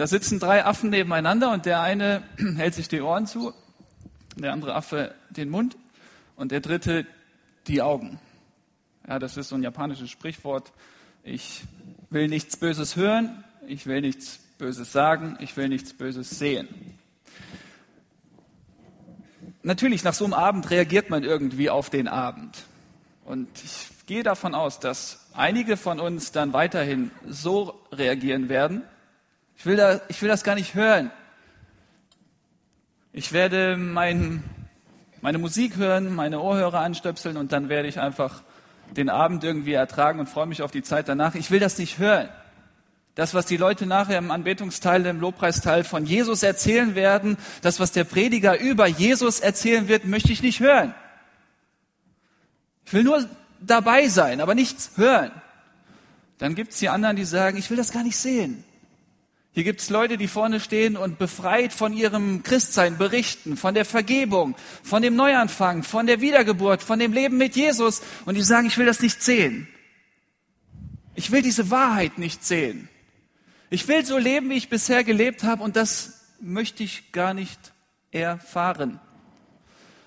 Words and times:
Da 0.00 0.06
sitzen 0.06 0.38
drei 0.38 0.64
Affen 0.64 0.88
nebeneinander 0.88 1.52
und 1.52 1.66
der 1.66 1.82
eine 1.82 2.22
hält 2.56 2.72
sich 2.72 2.88
die 2.88 3.02
Ohren 3.02 3.26
zu, 3.26 3.52
der 4.34 4.54
andere 4.54 4.74
Affe 4.74 5.14
den 5.28 5.50
Mund 5.50 5.76
und 6.36 6.52
der 6.52 6.60
dritte 6.60 7.04
die 7.66 7.82
Augen. 7.82 8.18
Ja, 9.06 9.18
das 9.18 9.36
ist 9.36 9.50
so 9.50 9.56
ein 9.56 9.62
japanisches 9.62 10.08
Sprichwort. 10.08 10.72
Ich 11.22 11.64
will 12.08 12.28
nichts 12.28 12.56
Böses 12.56 12.96
hören, 12.96 13.44
ich 13.66 13.84
will 13.84 14.00
nichts 14.00 14.38
Böses 14.56 14.90
sagen, 14.90 15.36
ich 15.38 15.54
will 15.58 15.68
nichts 15.68 15.92
Böses 15.92 16.30
sehen. 16.30 16.66
Natürlich, 19.62 20.02
nach 20.02 20.14
so 20.14 20.24
einem 20.24 20.32
Abend 20.32 20.70
reagiert 20.70 21.10
man 21.10 21.24
irgendwie 21.24 21.68
auf 21.68 21.90
den 21.90 22.08
Abend. 22.08 22.56
Und 23.26 23.50
ich 23.62 23.88
gehe 24.06 24.22
davon 24.22 24.54
aus, 24.54 24.80
dass 24.80 25.26
einige 25.34 25.76
von 25.76 26.00
uns 26.00 26.32
dann 26.32 26.54
weiterhin 26.54 27.10
so 27.28 27.78
reagieren 27.92 28.48
werden. 28.48 28.82
Ich 29.60 29.66
will, 29.66 29.76
da, 29.76 30.00
ich 30.08 30.22
will 30.22 30.30
das 30.30 30.42
gar 30.42 30.54
nicht 30.54 30.74
hören. 30.74 31.10
Ich 33.12 33.34
werde 33.34 33.76
mein, 33.76 34.42
meine 35.20 35.36
Musik 35.36 35.76
hören, 35.76 36.14
meine 36.14 36.40
Ohrhörer 36.40 36.80
anstöpseln 36.80 37.36
und 37.36 37.52
dann 37.52 37.68
werde 37.68 37.86
ich 37.86 38.00
einfach 38.00 38.42
den 38.96 39.10
Abend 39.10 39.44
irgendwie 39.44 39.74
ertragen 39.74 40.18
und 40.18 40.30
freue 40.30 40.46
mich 40.46 40.62
auf 40.62 40.70
die 40.70 40.82
Zeit 40.82 41.10
danach. 41.10 41.34
Ich 41.34 41.50
will 41.50 41.60
das 41.60 41.76
nicht 41.76 41.98
hören. 41.98 42.30
Das, 43.14 43.34
was 43.34 43.44
die 43.44 43.58
Leute 43.58 43.84
nachher 43.84 44.16
im 44.16 44.30
Anbetungsteil, 44.30 45.04
im 45.04 45.20
Lobpreisteil 45.20 45.84
von 45.84 46.06
Jesus 46.06 46.42
erzählen 46.42 46.94
werden, 46.94 47.36
das, 47.60 47.80
was 47.80 47.92
der 47.92 48.04
Prediger 48.04 48.58
über 48.58 48.86
Jesus 48.86 49.40
erzählen 49.40 49.88
wird, 49.88 50.06
möchte 50.06 50.32
ich 50.32 50.42
nicht 50.42 50.60
hören. 50.60 50.94
Ich 52.86 52.94
will 52.94 53.04
nur 53.04 53.28
dabei 53.60 54.08
sein, 54.08 54.40
aber 54.40 54.54
nichts 54.54 54.92
hören. 54.96 55.32
Dann 56.38 56.54
gibt's 56.54 56.78
die 56.78 56.88
anderen, 56.88 57.16
die 57.16 57.26
sagen, 57.26 57.58
ich 57.58 57.68
will 57.68 57.76
das 57.76 57.92
gar 57.92 58.04
nicht 58.04 58.16
sehen. 58.16 58.64
Hier 59.52 59.64
gibt's 59.64 59.90
Leute, 59.90 60.16
die 60.16 60.28
vorne 60.28 60.60
stehen 60.60 60.96
und 60.96 61.18
befreit 61.18 61.72
von 61.72 61.92
ihrem 61.92 62.44
Christsein 62.44 62.98
berichten, 62.98 63.56
von 63.56 63.74
der 63.74 63.84
Vergebung, 63.84 64.54
von 64.84 65.02
dem 65.02 65.16
Neuanfang, 65.16 65.82
von 65.82 66.06
der 66.06 66.20
Wiedergeburt, 66.20 66.82
von 66.82 67.00
dem 67.00 67.12
Leben 67.12 67.36
mit 67.36 67.56
Jesus. 67.56 68.00
Und 68.26 68.36
die 68.36 68.42
sagen, 68.42 68.68
ich 68.68 68.78
will 68.78 68.86
das 68.86 69.00
nicht 69.00 69.22
sehen. 69.22 69.66
Ich 71.16 71.32
will 71.32 71.42
diese 71.42 71.70
Wahrheit 71.70 72.16
nicht 72.16 72.44
sehen. 72.44 72.88
Ich 73.70 73.88
will 73.88 74.04
so 74.04 74.18
leben, 74.18 74.50
wie 74.50 74.54
ich 74.54 74.68
bisher 74.68 75.02
gelebt 75.02 75.42
habe 75.42 75.62
und 75.62 75.74
das 75.74 76.26
möchte 76.40 76.84
ich 76.84 77.10
gar 77.10 77.34
nicht 77.34 77.72
erfahren. 78.12 79.00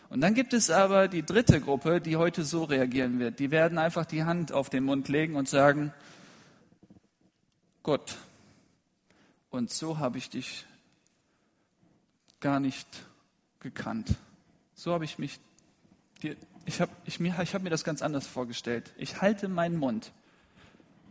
Und 0.09 0.21
dann 0.21 0.35
gibt 0.35 0.53
es 0.53 0.69
aber 0.69 1.07
die 1.07 1.25
dritte 1.25 1.59
Gruppe, 1.59 1.99
die 1.99 2.15
heute 2.15 2.43
so 2.43 2.63
reagieren 2.63 3.19
wird. 3.19 3.39
Die 3.39 3.51
werden 3.51 3.77
einfach 3.77 4.05
die 4.05 4.23
Hand 4.23 4.51
auf 4.51 4.69
den 4.69 4.83
Mund 4.83 5.09
legen 5.09 5.35
und 5.35 5.49
sagen, 5.49 5.93
Gott, 7.81 8.15
und 9.53 9.69
so 9.69 9.99
habe 9.99 10.17
ich 10.17 10.31
dich 10.31 10.65
gar 12.39 12.59
nicht 12.59 12.87
gekannt. 13.59 14.15
So 14.73 14.93
habe 14.93 15.05
ich 15.05 15.19
mich, 15.19 15.39
ich 16.65 16.81
habe 16.81 16.91
ich 17.05 17.19
mir, 17.19 17.39
ich 17.39 17.53
hab 17.53 17.61
mir 17.61 17.69
das 17.69 17.83
ganz 17.83 18.01
anders 18.01 18.25
vorgestellt. 18.25 18.91
Ich 18.97 19.21
halte 19.21 19.47
meinen 19.49 19.77
Mund 19.77 20.11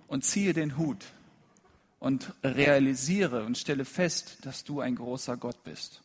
und 0.09 0.25
ziehe 0.25 0.55
den 0.55 0.77
Hut 0.77 1.05
und 2.01 2.33
realisiere 2.43 3.45
und 3.45 3.59
stelle 3.59 3.85
fest, 3.85 4.39
dass 4.43 4.65
du 4.65 4.81
ein 4.81 4.97
großer 4.97 5.37
Gott 5.37 5.63
bist. 5.63 6.03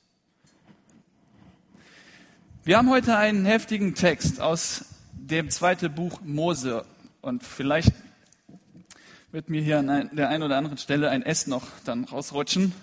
Wir 2.63 2.77
haben 2.77 2.91
heute 2.91 3.17
einen 3.17 3.47
heftigen 3.47 3.95
Text 3.95 4.41
aus 4.41 4.85
dem 5.11 5.49
zweiten 5.49 5.91
Buch 5.95 6.21
Mose 6.21 6.85
und 7.21 7.41
vielleicht 7.41 7.93
wird 9.31 9.49
mir 9.49 9.61
hier 9.61 9.79
an 9.79 10.09
der 10.13 10.29
einen 10.29 10.43
oder 10.43 10.55
anderen 10.57 10.77
Stelle 10.77 11.09
ein 11.09 11.21
S 11.21 11.47
noch 11.47 11.67
dann 11.83 12.05
rausrutschen. 12.05 12.73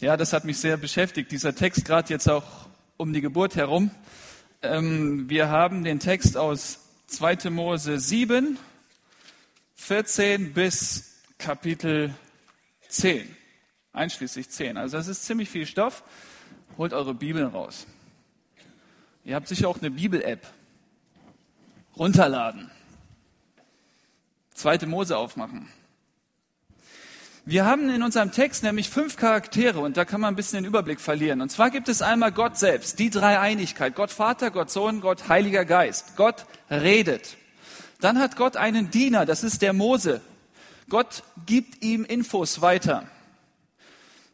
Ja, 0.00 0.16
das 0.16 0.32
hat 0.32 0.44
mich 0.44 0.58
sehr 0.58 0.76
beschäftigt, 0.76 1.30
dieser 1.30 1.54
Text 1.54 1.84
gerade 1.84 2.12
jetzt 2.12 2.28
auch 2.28 2.44
um 2.96 3.12
die 3.12 3.20
Geburt 3.20 3.54
herum. 3.54 3.90
Ähm, 4.62 5.30
wir 5.30 5.48
haben 5.48 5.84
den 5.84 6.00
Text 6.00 6.36
aus 6.36 6.80
2. 7.06 7.50
Mose 7.50 8.00
7, 8.00 8.58
14 9.76 10.52
bis 10.52 11.22
Kapitel 11.38 12.12
10, 12.88 13.28
einschließlich 13.92 14.50
10. 14.50 14.76
Also 14.76 14.96
das 14.96 15.06
ist 15.06 15.24
ziemlich 15.24 15.48
viel 15.48 15.66
Stoff. 15.66 16.02
Holt 16.78 16.94
eure 16.94 17.14
Bibeln 17.14 17.46
raus. 17.46 17.86
Ihr 19.24 19.36
habt 19.36 19.46
sicher 19.46 19.68
auch 19.68 19.78
eine 19.78 19.92
Bibel-App. 19.92 20.46
Runterladen. 21.96 22.70
Zweite 24.52 24.86
Mose 24.86 25.16
aufmachen. 25.16 25.68
Wir 27.48 27.64
haben 27.64 27.88
in 27.90 28.02
unserem 28.02 28.32
Text 28.32 28.64
nämlich 28.64 28.90
fünf 28.90 29.16
Charaktere 29.16 29.78
und 29.78 29.96
da 29.96 30.04
kann 30.04 30.20
man 30.20 30.32
ein 30.32 30.36
bisschen 30.36 30.64
den 30.64 30.68
Überblick 30.68 31.00
verlieren. 31.00 31.40
Und 31.40 31.52
zwar 31.52 31.70
gibt 31.70 31.88
es 31.88 32.02
einmal 32.02 32.32
Gott 32.32 32.58
selbst, 32.58 32.98
die 32.98 33.08
Dreieinigkeit. 33.08 33.94
Gott 33.94 34.10
Vater, 34.10 34.50
Gott 34.50 34.68
Sohn, 34.68 35.00
Gott 35.00 35.28
Heiliger 35.28 35.64
Geist. 35.64 36.16
Gott 36.16 36.44
redet. 36.68 37.36
Dann 38.00 38.18
hat 38.18 38.34
Gott 38.34 38.56
einen 38.56 38.90
Diener, 38.90 39.26
das 39.26 39.44
ist 39.44 39.62
der 39.62 39.74
Mose. 39.74 40.22
Gott 40.88 41.22
gibt 41.46 41.84
ihm 41.84 42.04
Infos 42.04 42.62
weiter. 42.62 43.06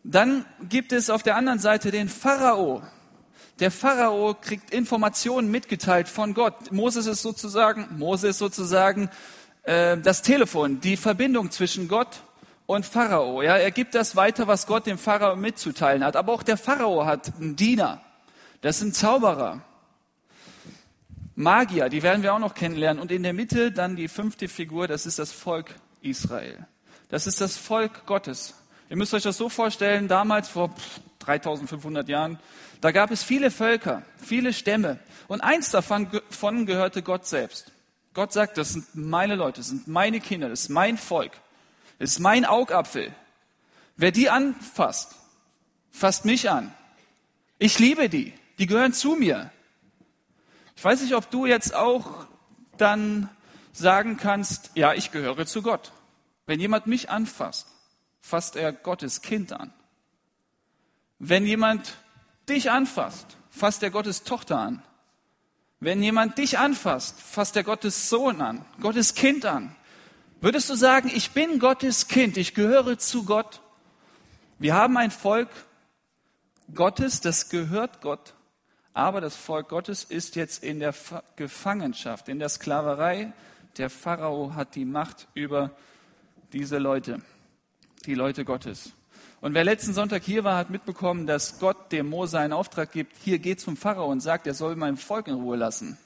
Dann 0.05 0.47
gibt 0.71 0.93
es 0.93 1.11
auf 1.11 1.23
der 1.23 1.37
anderen 1.37 1.59
Seite 1.59 1.91
den 1.91 2.09
Pharao. 2.09 2.83
Der 3.61 3.71
Pharao 3.71 4.33
kriegt 4.33 4.73
Informationen 4.73 5.51
mitgeteilt 5.51 6.09
von 6.09 6.33
Gott. 6.33 6.73
Moses 6.73 7.05
ist 7.05 7.21
sozusagen, 7.21 7.89
Mose 7.99 8.29
ist 8.29 8.39
sozusagen 8.39 9.11
äh, 9.65 9.99
das 9.99 10.23
Telefon, 10.23 10.81
die 10.81 10.97
Verbindung 10.97 11.51
zwischen 11.51 11.89
Gott 11.89 12.23
und 12.75 12.87
Pharao. 12.87 13.43
Ja, 13.43 13.57
er 13.57 13.71
gibt 13.71 13.95
das 13.95 14.17
weiter, 14.17 14.47
was 14.47 14.67
Gott 14.67 14.87
dem 14.87 14.99
Pharao 14.99 15.37
mitzuteilen 15.37 16.05
hat. 16.05 16.17
Aber 16.17 16.33
auch 16.33 16.43
der 16.43 16.57
Pharao 16.57 17.05
hat 17.05 17.33
einen 17.37 17.57
Diener. 17.57 18.01
Das 18.61 18.79
sind 18.79 18.95
Zauberer. 18.95 19.63
Magier, 21.35 21.89
die 21.89 22.03
werden 22.03 22.23
wir 22.23 22.35
auch 22.35 22.39
noch 22.39 22.55
kennenlernen. 22.55 23.01
Und 23.01 23.11
in 23.11 23.23
der 23.23 23.33
Mitte 23.33 23.73
dann 23.73 23.97
die 23.97 24.09
fünfte 24.09 24.49
Figur, 24.49 24.89
das 24.89 25.07
ist 25.07 25.19
das 25.19 25.33
Volk 25.33 25.75
Israel. 26.01 26.67
Das 27.09 27.27
ist 27.27 27.41
das 27.41 27.57
Volk 27.57 28.07
Gottes. 28.07 28.55
Ihr 28.89 28.97
müsst 28.97 29.15
euch 29.15 29.23
das 29.23 29.37
so 29.37 29.49
vorstellen, 29.49 30.09
damals 30.09 30.49
vor 30.49 30.75
3500 31.21 32.09
Jahren, 32.09 32.39
da 32.81 32.91
gab 32.91 33.11
es 33.11 33.23
viele 33.23 33.51
Völker, 33.51 34.03
viele 34.17 34.53
Stämme. 34.53 34.99
Und 35.29 35.41
eins 35.41 35.71
davon 35.71 36.11
gehörte 36.67 37.03
Gott 37.03 37.27
selbst. 37.27 37.73
Gott 38.13 38.33
sagt, 38.33 38.59
das 38.59 38.73
sind 38.73 38.87
meine 38.95 39.37
Leute, 39.37 39.61
das 39.61 39.69
sind 39.69 39.89
meine 39.89 40.21
Kinder, 40.21 40.49
das 40.49 40.65
ist 40.65 40.69
mein 40.69 40.99
Volk, 40.99 41.33
ist 42.03 42.19
mein 42.19 42.45
Augapfel. 42.45 43.15
Wer 43.97 44.11
die 44.11 44.29
anfasst, 44.29 45.15
fasst 45.91 46.25
mich 46.25 46.51
an. 46.51 46.75
Ich 47.59 47.79
liebe 47.79 48.09
die, 48.09 48.33
die 48.59 48.67
gehören 48.67 48.93
zu 48.93 49.15
mir. 49.15 49.53
Ich 50.75 50.85
weiß 50.85 51.03
nicht, 51.03 51.15
ob 51.15 51.31
du 51.31 51.47
jetzt 51.47 51.75
auch 51.75 52.27
dann 52.77 53.29
sagen 53.73 54.17
kannst, 54.17 54.73
ja, 54.75 54.95
ich 54.95 55.13
gehöre 55.13 55.47
zu 55.47 55.63
Gott. 55.63 55.93
Wenn 56.45 56.59
jemand 56.59 56.89
mich 56.89 57.09
anfasst, 57.09 57.69
fasst 58.21 58.57
er 58.57 58.73
Gottes 58.73 59.23
Kind 59.23 59.53
an. 59.53 59.73
Wenn 61.21 61.47
jemand 61.47 61.97
dich 62.49 62.73
anfasst, 62.73 63.37
fasst 63.51 63.83
er 63.85 63.91
Gottes 63.91 64.25
Tochter 64.25 64.59
an. 64.59 64.83
Wenn 65.79 66.03
jemand 66.03 66.37
dich 66.39 66.59
anfasst, 66.59 67.21
fasst 67.21 67.55
er 67.57 67.63
Gottes 67.63 68.09
Sohn 68.09 68.41
an, 68.41 68.65
Gottes 68.81 69.15
Kind 69.15 69.45
an. 69.45 69.77
Würdest 70.43 70.69
du 70.69 70.75
sagen, 70.75 71.09
ich 71.15 71.31
bin 71.31 71.61
Gottes 71.61 72.09
Kind, 72.09 72.37
ich 72.37 72.53
gehöre 72.53 72.99
zu 72.99 73.25
Gott? 73.25 73.61
Wir 74.59 74.75
haben 74.75 74.97
ein 74.97 75.13
Volk 75.13 75.49
Gottes, 76.75 77.21
das 77.21 77.49
gehört 77.49 78.01
Gott, 78.01 78.35
aber 78.93 79.21
das 79.21 79.37
Volk 79.37 79.69
Gottes 79.69 80.03
ist 80.03 80.35
jetzt 80.35 80.65
in 80.65 80.81
der 80.81 80.97
Gefangenschaft, 81.37 82.29
in 82.29 82.41
der 82.41 82.49
Sklaverei 82.49 83.33
der 83.79 83.89
Pharao 83.89 84.57
hat 84.57 84.75
die 84.75 84.85
Macht 84.85 85.29
über 85.35 85.71
diese 86.53 86.79
Leute, 86.79 87.23
die 88.07 88.15
Leute 88.15 88.45
Gottes. 88.45 88.91
Und 89.41 89.55
wer 89.55 89.63
letzten 89.63 89.95
Sonntag 89.95 90.25
hier 90.25 90.43
war, 90.43 90.57
hat 90.57 90.71
mitbekommen, 90.71 91.29
dass 91.29 91.61
Gott 91.61 91.93
dem 91.93 92.09
Mose 92.09 92.41
einen 92.41 92.53
Auftrag 92.53 92.91
gibt, 92.91 93.17
hier 93.23 93.39
geht 93.39 93.61
zum 93.61 93.77
Pharao 93.77 94.11
und 94.11 94.19
sagt, 94.19 94.49
er 94.49 94.55
soll 94.55 94.75
mein 94.75 94.97
Volk 94.97 95.29
in 95.29 95.35
Ruhe 95.35 95.57
lassen. 95.57 95.99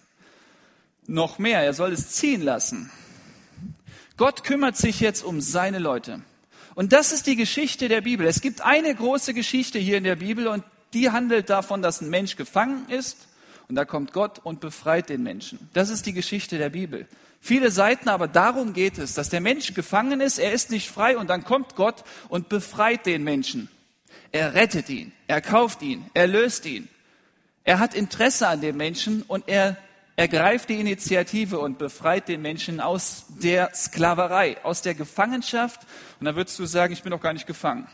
Noch 1.07 1.39
mehr, 1.39 1.63
er 1.63 1.73
soll 1.73 1.93
es 1.93 2.11
ziehen 2.11 2.43
lassen. 2.43 2.91
Gott 4.17 4.45
kümmert 4.45 4.77
sich 4.77 5.01
jetzt 5.01 5.25
um 5.25 5.41
seine 5.41 5.79
Leute. 5.79 6.21
Und 6.75 6.93
das 6.93 7.13
ist 7.13 7.27
die 7.27 7.37
Geschichte 7.37 7.89
der 7.89 8.01
Bibel. 8.01 8.27
Es 8.27 8.41
gibt 8.41 8.61
eine 8.61 8.95
große 8.95 9.35
Geschichte 9.35 9.79
hier 9.79 9.99
in 9.99 10.05
der 10.05 10.17
Bibel 10.17 10.47
und 10.47 10.65
die 10.93 11.11
handelt 11.11 11.51
davon, 11.51 11.83
dass 11.83 12.01
ein 12.01 12.11
Mensch 12.11 12.37
gefangen 12.37 12.89
ist 12.89 13.29
und 13.69 13.75
da 13.75 13.85
kommt 13.85 14.13
Gott 14.13 14.41
und 14.43 14.61
befreit 14.61 15.09
den 15.09 15.23
Menschen. 15.23 15.69
Das 15.73 15.91
ist 15.91 16.07
die 16.07 16.13
Geschichte 16.13 16.59
der 16.59 16.71
Bibel 16.71 17.07
viele 17.47 17.71
Seiten, 17.71 18.09
aber 18.09 18.29
darum 18.29 18.73
geht 18.73 18.99
es, 18.99 19.15
dass 19.15 19.29
der 19.29 19.41
Mensch 19.41 19.73
gefangen 19.73 20.21
ist, 20.21 20.39
er 20.39 20.53
ist 20.53 20.71
nicht 20.71 20.91
frei 20.91 21.17
und 21.17 21.31
dann 21.31 21.45
kommt 21.45 21.77
Gott 21.77 22.05
und 22.29 22.49
befreit 22.49 23.07
den 23.07 23.23
Menschen. 23.25 23.69
Er 24.33 24.55
rettet 24.55 24.89
ihn, 24.89 25.13
er 25.29 25.41
kauft 25.41 25.81
ihn, 25.83 26.05
er 26.13 26.27
löst 26.27 26.67
ihn. 26.67 26.89
Er 27.65 27.79
hat 27.79 27.95
Interesse 27.95 28.49
an 28.49 28.61
dem 28.61 28.77
Menschen 28.77 29.23
und 29.23 29.45
er 29.49 29.77
ergreift 30.17 30.71
die 30.71 30.81
Initiative 30.81 31.59
und 31.59 31.79
befreit 31.79 32.29
den 32.29 32.41
Menschen 32.43 32.81
aus 32.81 33.27
der 33.29 33.75
Sklaverei, 33.75 34.57
aus 34.65 34.81
der 34.83 34.95
Gefangenschaft. 34.95 35.83
Und 36.19 36.25
dann 36.25 36.37
würdest 36.37 36.59
du 36.59 36.65
sagen, 36.65 36.93
ich 36.93 37.03
bin 37.03 37.11
doch 37.11 37.21
gar 37.21 37.35
nicht 37.35 37.47
gefangen. 37.47 37.87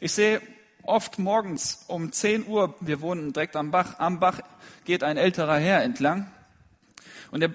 Ich 0.00 0.12
sehe 0.12 0.40
oft 0.82 1.18
morgens 1.18 1.84
um 1.86 2.10
10 2.10 2.46
Uhr, 2.46 2.74
wir 2.80 3.02
wohnen 3.02 3.32
direkt 3.32 3.54
am 3.56 3.70
Bach, 3.70 3.98
am 3.98 4.18
Bach 4.18 4.40
geht 4.84 5.04
ein 5.04 5.16
älterer 5.16 5.58
Herr 5.58 5.82
entlang 5.82 6.30
und 7.30 7.40
der 7.40 7.50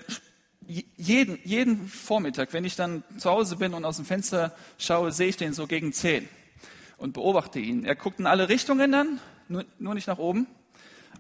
jeden, 0.97 1.39
jeden 1.45 1.87
Vormittag, 1.87 2.51
wenn 2.51 2.65
ich 2.65 2.75
dann 2.75 3.03
zu 3.17 3.29
Hause 3.29 3.55
bin 3.55 3.73
und 3.73 3.85
aus 3.85 3.97
dem 3.97 4.05
Fenster 4.05 4.53
schaue, 4.77 5.13
sehe 5.13 5.29
ich 5.29 5.37
den 5.37 5.53
so 5.53 5.65
gegen 5.65 5.93
10 5.93 6.27
und 6.97 7.13
beobachte 7.13 7.59
ihn. 7.59 7.85
Er 7.85 7.95
guckt 7.95 8.19
in 8.19 8.27
alle 8.27 8.49
Richtungen 8.49 8.91
dann, 8.91 9.21
nur, 9.47 9.65
nur 9.79 9.93
nicht 9.93 10.07
nach 10.07 10.17
oben 10.17 10.47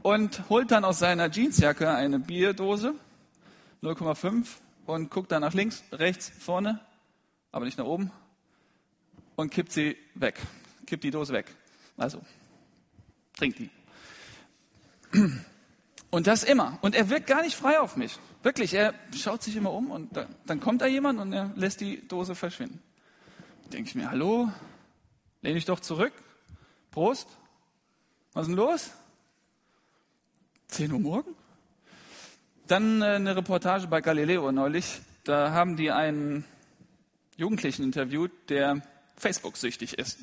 und 0.03 0.49
holt 0.49 0.71
dann 0.71 0.85
aus 0.85 0.99
seiner 0.99 1.29
Jeansjacke 1.29 1.89
eine 1.89 2.19
Bierdose, 2.19 2.93
0,5 3.83 4.45
und 4.85 5.09
guckt 5.11 5.31
dann 5.31 5.41
nach 5.41 5.53
links, 5.53 5.83
rechts, 5.91 6.31
vorne, 6.39 6.79
aber 7.51 7.65
nicht 7.65 7.77
nach 7.77 7.85
oben 7.85 8.11
und 9.35 9.51
kippt 9.51 9.71
sie 9.71 9.97
weg, 10.15 10.39
kippt 10.85 11.03
die 11.03 11.11
Dose 11.11 11.33
weg. 11.33 11.45
Also, 11.95 12.21
trinkt 13.37 13.59
die. 13.59 13.69
Und 16.09 16.27
das 16.27 16.43
immer. 16.43 16.77
Und 16.81 16.95
er 16.95 17.09
wirkt 17.09 17.27
gar 17.27 17.41
nicht 17.41 17.55
frei 17.55 17.79
auf 17.79 17.97
mich. 17.97 18.17
Wirklich, 18.43 18.73
er 18.73 18.93
schaut 19.15 19.43
sich 19.43 19.55
immer 19.55 19.73
um 19.73 19.91
und 19.91 20.15
dann, 20.15 20.27
dann 20.45 20.59
kommt 20.59 20.81
da 20.81 20.87
jemand 20.87 21.19
und 21.19 21.33
er 21.33 21.51
lässt 21.55 21.81
die 21.81 22.07
Dose 22.07 22.35
verschwinden. 22.35 22.81
Denke 23.71 23.89
ich 23.89 23.95
mir, 23.95 24.09
hallo, 24.09 24.51
lehne 25.41 25.57
ich 25.57 25.65
doch 25.65 25.79
zurück. 25.79 26.13
Prost. 26.91 27.27
Was 28.33 28.43
ist 28.43 28.49
denn 28.49 28.57
los? 28.57 28.91
10 30.69 30.91
Uhr 30.91 30.99
morgen? 30.99 31.35
Dann 32.67 33.01
äh, 33.01 33.05
eine 33.05 33.35
Reportage 33.35 33.87
bei 33.87 34.01
Galileo 34.01 34.51
neulich. 34.51 35.01
Da 35.23 35.51
haben 35.51 35.77
die 35.77 35.91
einen 35.91 36.45
Jugendlichen 37.37 37.83
interviewt, 37.83 38.31
der 38.49 38.81
Facebook-süchtig 39.17 39.97
ist. 39.97 40.19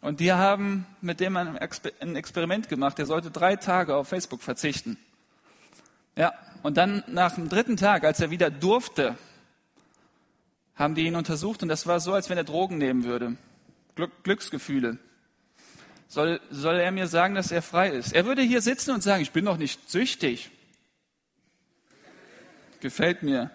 Und 0.00 0.20
die 0.20 0.32
haben 0.32 0.86
mit 1.00 1.20
dem 1.20 1.36
ein 1.36 1.56
Experiment 1.56 2.68
gemacht. 2.68 2.98
Der 2.98 3.06
sollte 3.06 3.30
drei 3.30 3.56
Tage 3.56 3.96
auf 3.96 4.08
Facebook 4.08 4.42
verzichten. 4.42 4.98
Ja, 6.16 6.32
und 6.62 6.76
dann 6.76 7.04
nach 7.06 7.34
dem 7.34 7.48
dritten 7.48 7.76
Tag, 7.76 8.04
als 8.04 8.20
er 8.20 8.30
wieder 8.30 8.50
durfte, 8.50 9.16
haben 10.74 10.94
die 10.94 11.06
ihn 11.06 11.16
untersucht 11.16 11.62
und 11.62 11.68
das 11.68 11.86
war 11.86 12.00
so, 12.00 12.12
als 12.12 12.28
wenn 12.28 12.38
er 12.38 12.44
Drogen 12.44 12.78
nehmen 12.78 13.04
würde. 13.04 13.36
Glück, 13.94 14.12
Glücksgefühle. 14.24 14.98
Soll, 16.08 16.40
soll 16.50 16.76
er 16.76 16.92
mir 16.92 17.08
sagen, 17.08 17.34
dass 17.34 17.50
er 17.50 17.62
frei 17.62 17.90
ist? 17.90 18.12
Er 18.12 18.26
würde 18.26 18.42
hier 18.42 18.62
sitzen 18.62 18.92
und 18.92 19.02
sagen, 19.02 19.22
ich 19.22 19.32
bin 19.32 19.44
doch 19.44 19.56
nicht 19.56 19.90
süchtig. 19.90 20.50
Gefällt 22.80 23.22
mir. 23.22 23.50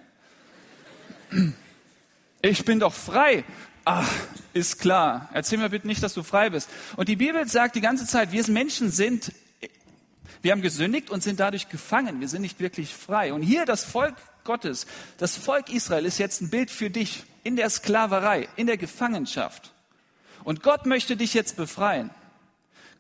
Ich 2.42 2.66
bin 2.66 2.80
doch 2.80 2.94
frei. 2.94 3.46
Ach, 3.86 4.10
ist 4.54 4.80
klar. 4.80 5.30
Erzähl 5.34 5.58
mir 5.58 5.70
bitte 5.70 5.88
nicht, 5.88 6.04
dass 6.04 6.14
du 6.14 6.24
frei 6.24 6.50
bist. 6.50 6.70
Und 6.98 7.08
die 7.08 7.16
Bibel 7.16 7.48
sagt 7.48 7.76
die 7.76 7.82
ganze 7.82 8.06
Zeit, 8.06 8.32
wir 8.32 8.48
Menschen 8.50 8.92
sind, 8.92 9.32
wir 10.42 10.52
haben 10.52 10.62
gesündigt 10.62 11.10
und 11.10 11.24
sind 11.24 11.40
dadurch 11.40 11.70
gefangen. 11.70 12.20
Wir 12.20 12.28
sind 12.28 12.42
nicht 12.42 12.60
wirklich 12.60 12.94
frei. 12.94 13.34
Und 13.34 13.42
hier 13.42 13.66
das 13.66 13.84
Volk 13.84 14.16
Gottes, 14.44 14.88
das 15.18 15.38
Volk 15.38 15.70
Israel 15.70 16.06
ist 16.06 16.18
jetzt 16.18 16.42
ein 16.42 16.50
Bild 16.50 16.70
für 16.72 16.90
dich 16.90 17.24
in 17.44 17.56
der 17.56 17.70
Sklaverei, 17.70 18.50
in 18.56 18.68
der 18.68 18.78
Gefangenschaft. 18.78 19.72
Und 20.44 20.64
Gott 20.64 20.86
möchte 20.86 21.16
dich 21.16 21.34
jetzt 21.34 21.56
befreien. 21.56 22.10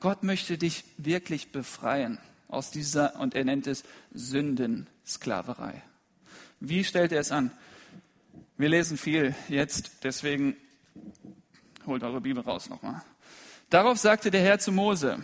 Gott 0.01 0.23
möchte 0.23 0.57
dich 0.57 0.83
wirklich 0.97 1.53
befreien 1.53 2.19
aus 2.49 2.71
dieser, 2.71 3.17
und 3.17 3.33
er 3.33 3.45
nennt 3.45 3.67
es 3.67 3.83
Sündensklaverei. 4.13 5.81
Wie 6.59 6.83
stellt 6.83 7.13
er 7.13 7.21
es 7.21 7.31
an? 7.31 7.51
Wir 8.57 8.67
lesen 8.67 8.97
viel 8.97 9.33
jetzt, 9.47 10.03
deswegen 10.03 10.57
Holt 11.85 12.03
eure 12.03 12.21
Bibel 12.21 12.43
raus 12.43 12.69
nochmal. 12.69 13.01
Darauf 13.69 13.97
sagte 13.97 14.31
der 14.31 14.41
Herr 14.41 14.59
zu 14.59 14.71
Mose, 14.71 15.23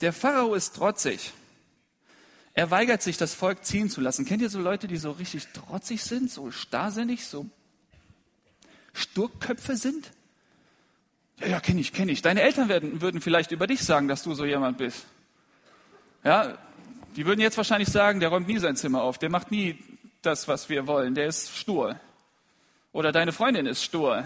der 0.00 0.12
Pharao 0.12 0.54
ist 0.54 0.76
trotzig. 0.76 1.32
Er 2.52 2.70
weigert 2.70 3.02
sich, 3.02 3.16
das 3.16 3.34
Volk 3.34 3.64
ziehen 3.64 3.90
zu 3.90 4.00
lassen. 4.00 4.24
Kennt 4.24 4.42
ihr 4.42 4.50
so 4.50 4.60
Leute, 4.60 4.86
die 4.86 4.96
so 4.96 5.12
richtig 5.12 5.48
trotzig 5.48 6.02
sind, 6.02 6.30
so 6.30 6.50
starrsinnig, 6.50 7.26
so 7.26 7.46
Sturköpfe 8.92 9.76
sind? 9.76 10.12
Ja, 11.40 11.46
ja, 11.46 11.60
kenne 11.60 11.80
ich, 11.80 11.92
kenne 11.92 12.12
ich. 12.12 12.22
Deine 12.22 12.42
Eltern 12.42 12.68
werden, 12.68 13.00
würden 13.00 13.20
vielleicht 13.20 13.50
über 13.50 13.66
dich 13.66 13.82
sagen, 13.82 14.08
dass 14.08 14.22
du 14.22 14.34
so 14.34 14.44
jemand 14.44 14.78
bist. 14.78 15.06
Ja, 16.22 16.56
die 17.16 17.26
würden 17.26 17.40
jetzt 17.40 17.56
wahrscheinlich 17.56 17.88
sagen, 17.88 18.20
der 18.20 18.28
räumt 18.28 18.48
nie 18.48 18.58
sein 18.58 18.76
Zimmer 18.76 19.02
auf, 19.02 19.18
der 19.18 19.30
macht 19.30 19.50
nie 19.50 19.78
das, 20.22 20.48
was 20.48 20.68
wir 20.68 20.86
wollen, 20.86 21.14
der 21.14 21.26
ist 21.26 21.56
stur. 21.56 21.98
Oder 22.92 23.12
deine 23.12 23.32
Freundin 23.32 23.66
ist 23.66 23.82
stur. 23.82 24.24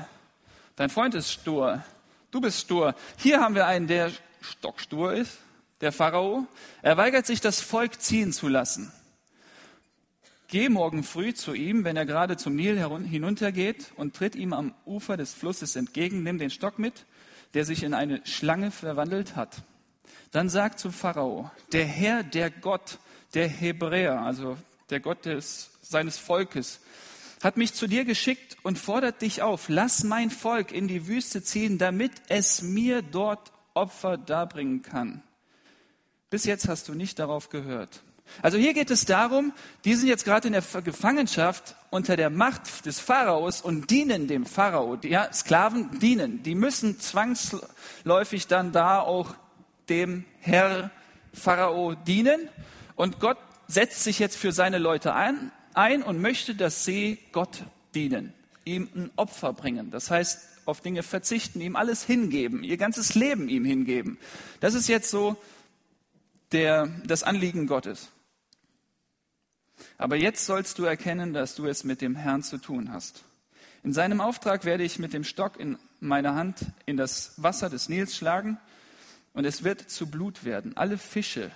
Dein 0.76 0.90
Freund 0.90 1.14
ist 1.14 1.32
stur. 1.32 1.82
Du 2.31 2.40
bist 2.40 2.60
stur. 2.60 2.94
Hier 3.16 3.40
haben 3.40 3.55
wir 3.55 3.66
einen, 3.66 3.87
der 3.87 4.12
stockstur 4.40 5.14
ist, 5.14 5.38
der 5.81 5.90
Pharao. 5.90 6.46
Er 6.82 6.96
weigert 6.96 7.26
sich, 7.26 7.40
das 7.40 7.60
Volk 7.60 8.00
ziehen 8.00 8.32
zu 8.32 8.49
lassen. 8.49 8.93
Geh 10.50 10.71
morgen 10.71 11.03
früh 11.05 11.35
zu 11.35 11.53
ihm, 11.53 11.85
wenn 11.85 11.99
er 11.99 12.06
gerade 12.06 12.39
zum 12.39 12.56
Nil 12.56 12.83
hinuntergeht 13.06 13.93
und 13.97 14.17
tritt 14.17 14.35
ihm 14.35 14.55
am 14.55 14.75
Ufer 14.87 15.19
des 15.19 15.35
Flusses 15.35 15.77
entgegen. 15.77 16.23
Nimm 16.23 16.39
den 16.39 16.49
Stock 16.49 16.79
mit, 16.79 17.05
der 17.53 17.67
sich 17.67 17.83
in 17.83 17.93
eine 17.93 18.25
Schlange 18.25 18.71
verwandelt 18.71 19.37
hat. 19.37 19.62
Dann 20.31 20.49
sag 20.49 20.79
zu 20.79 20.91
Pharao, 20.91 21.50
der 21.73 21.85
Herr, 21.85 22.23
der 22.23 22.50
Gott 22.50 22.99
der 23.35 23.47
Hebräer, 23.47 24.23
also 24.23 24.56
der 24.89 25.00
Gott 25.00 25.27
des, 25.27 25.71
seines 25.83 26.17
Volkes, 26.17 26.81
hat 27.43 27.59
mich 27.59 27.75
zu 27.75 27.87
dir 27.87 28.06
geschickt 28.06 28.56
und 28.62 28.79
fordert 28.79 29.21
dich 29.21 29.43
auf, 29.43 29.69
lass 29.69 30.03
mein 30.03 30.31
Volk 30.31 30.73
in 30.73 30.89
die 30.89 31.06
Wüste 31.06 31.43
ziehen, 31.43 31.77
damit 31.77 32.12
es 32.29 32.62
mir 32.62 33.03
dort 33.03 33.53
Opfer 33.75 34.17
darbringen 34.17 34.81
kann. 34.81 35.23
Bis 36.31 36.44
jetzt 36.44 36.69
hast 36.69 36.89
du 36.89 36.94
nicht 36.94 37.19
darauf 37.19 37.51
gehört. 37.51 38.03
Also 38.43 38.59
hier 38.59 38.75
geht 38.75 38.91
es 38.91 39.05
darum, 39.05 39.53
die 39.85 39.95
sind 39.95 40.09
jetzt 40.09 40.25
gerade 40.25 40.49
in 40.49 40.53
der 40.53 40.63
Gefangenschaft 40.83 41.75
unter 41.91 42.17
der 42.17 42.31
Macht 42.31 42.87
des 42.87 43.01
Pharaos 43.01 43.61
und 43.61 43.91
dienen 43.91 44.29
dem 44.29 44.47
Pharao. 44.47 44.97
Die 44.97 45.09
ja, 45.09 45.33
Sklaven 45.33 45.99
dienen. 46.01 46.43
Die 46.43 46.55
müssen 46.55 47.01
zwangsläufig 47.01 48.47
dann 48.47 48.73
da 48.73 49.01
auch 49.01 49.35
dem 49.89 50.25
Herr 50.41 50.91
Pharao 51.33 51.95
dienen. 51.95 52.49
Und 52.97 53.21
Gott 53.21 53.39
setzt 53.67 54.05
sich 54.05 54.19
jetzt 54.19 54.37
für 54.37 54.53
seine 54.53 54.79
Leute 54.79 55.15
ein 55.15 55.53
ein 55.79 56.03
und 56.03 56.21
möchte, 56.21 56.55
dass 56.55 56.85
sie 56.85 57.19
Gott 57.33 57.63
dienen, 57.95 58.35
ihm 58.65 58.89
ein 58.95 59.11
Opfer 59.17 59.53
bringen. 59.53 59.91
Das 59.91 60.11
heißt, 60.11 60.67
auf 60.67 60.81
Dinge 60.81 61.03
verzichten, 61.03 61.61
ihm 61.61 61.77
alles 61.77 62.03
hingeben, 62.05 62.63
ihr 62.63 62.77
ganzes 62.77 63.15
Leben 63.15 63.49
ihm 63.49 63.65
hingeben. 63.65 64.19
Das 64.61 64.75
ist 64.75 64.89
jetzt 64.89 65.11
so 65.11 65.37
der, 66.53 66.89
das 67.06 67.23
Anliegen 67.23 67.67
Gottes. 67.67 68.11
Aber 69.97 70.17
jetzt 70.17 70.47
sollst 70.47 70.79
du 70.79 70.85
erkennen, 70.85 71.32
dass 71.32 71.55
du 71.55 71.67
es 71.67 71.85
mit 71.85 72.01
dem 72.01 72.17
Herrn 72.17 72.43
zu 72.43 72.58
tun 72.58 72.93
hast. 72.93 73.25
In 73.82 73.93
seinem 73.93 74.20
Auftrag 74.20 74.65
werde 74.65 74.85
ich 74.85 74.99
mit 74.99 75.13
dem 75.13 75.25
Stock 75.25 75.58
in 75.58 75.79
meiner 76.01 76.35
Hand 76.35 76.67
in 76.87 76.97
das 76.97 77.35
Wasser 77.37 77.70
des 77.70 77.89
Nils 77.89 78.17
schlagen 78.17 78.58
und 79.32 79.44
es 79.44 79.65
wird 79.65 79.91
zu 79.91 80.11
Blut 80.11 80.44
werden. 80.44 80.77
Alle 80.77 80.99
Fische 80.99 81.51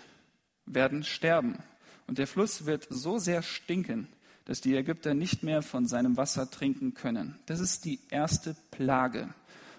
werden 0.66 1.04
sterben 1.04 1.58
und 2.06 2.18
der 2.18 2.26
Fluss 2.26 2.66
wird 2.66 2.86
so 2.90 3.18
sehr 3.18 3.42
stinken, 3.42 4.08
dass 4.44 4.60
die 4.60 4.76
Ägypter 4.76 5.14
nicht 5.14 5.42
mehr 5.42 5.62
von 5.62 5.86
seinem 5.86 6.16
Wasser 6.16 6.50
trinken 6.50 6.94
können. 6.94 7.38
Das 7.46 7.60
ist 7.60 7.84
die 7.84 8.00
erste 8.10 8.56
Plage. 8.70 9.28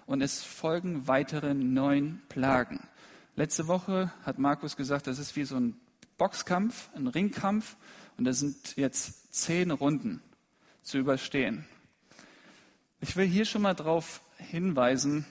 Und 0.06 0.20
es 0.20 0.42
folgen 0.42 1.06
weitere 1.08 1.54
neun 1.54 2.20
Plagen. 2.28 2.86
Letzte 3.36 3.68
Woche 3.68 4.12
hat 4.24 4.38
Markus 4.38 4.76
gesagt, 4.76 5.06
das 5.06 5.18
ist 5.18 5.34
wie 5.36 5.44
so 5.44 5.56
ein 5.56 5.76
Boxkampf, 6.18 6.90
ein 6.94 7.06
Ringkampf. 7.06 7.76
Und 8.16 8.24
das 8.24 8.40
sind 8.40 8.76
jetzt 8.76 9.34
zehn 9.34 9.70
Runden 9.70 10.22
zu 10.82 10.98
überstehen. 10.98 11.66
Ich 13.00 13.16
will 13.16 13.26
hier 13.26 13.44
schon 13.44 13.62
mal 13.62 13.74
darauf 13.74 14.20
hinweisen, 14.38 15.26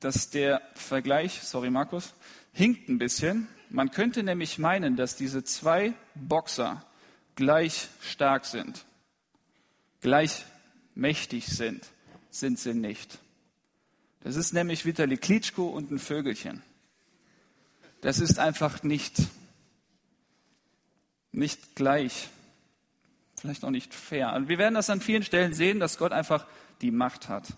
dass 0.00 0.30
der 0.30 0.62
Vergleich, 0.74 1.42
sorry 1.42 1.70
Markus, 1.70 2.14
hinkt 2.52 2.88
ein 2.88 2.98
bisschen. 2.98 3.48
Man 3.70 3.90
könnte 3.90 4.22
nämlich 4.22 4.58
meinen, 4.58 4.96
dass 4.96 5.16
diese 5.16 5.44
zwei 5.44 5.94
Boxer 6.14 6.84
gleich 7.34 7.88
stark 8.00 8.44
sind, 8.44 8.84
gleich 10.00 10.44
mächtig 10.94 11.46
sind, 11.46 11.86
sind 12.30 12.58
sie 12.58 12.74
nicht. 12.74 13.18
Das 14.20 14.36
ist 14.36 14.52
nämlich 14.52 14.84
Vitali 14.84 15.16
Klitschko 15.16 15.68
und 15.68 15.90
ein 15.90 15.98
Vögelchen. 15.98 16.62
Das 18.00 18.18
ist 18.18 18.38
einfach 18.38 18.82
nicht, 18.82 19.16
nicht 21.32 21.74
gleich, 21.74 22.28
vielleicht 23.36 23.64
auch 23.64 23.70
nicht 23.70 23.94
fair. 23.94 24.34
Und 24.34 24.48
wir 24.48 24.58
werden 24.58 24.74
das 24.74 24.90
an 24.90 25.00
vielen 25.00 25.22
Stellen 25.22 25.54
sehen, 25.54 25.80
dass 25.80 25.98
Gott 25.98 26.12
einfach 26.12 26.46
die 26.80 26.90
Macht 26.90 27.28
hat. 27.28 27.48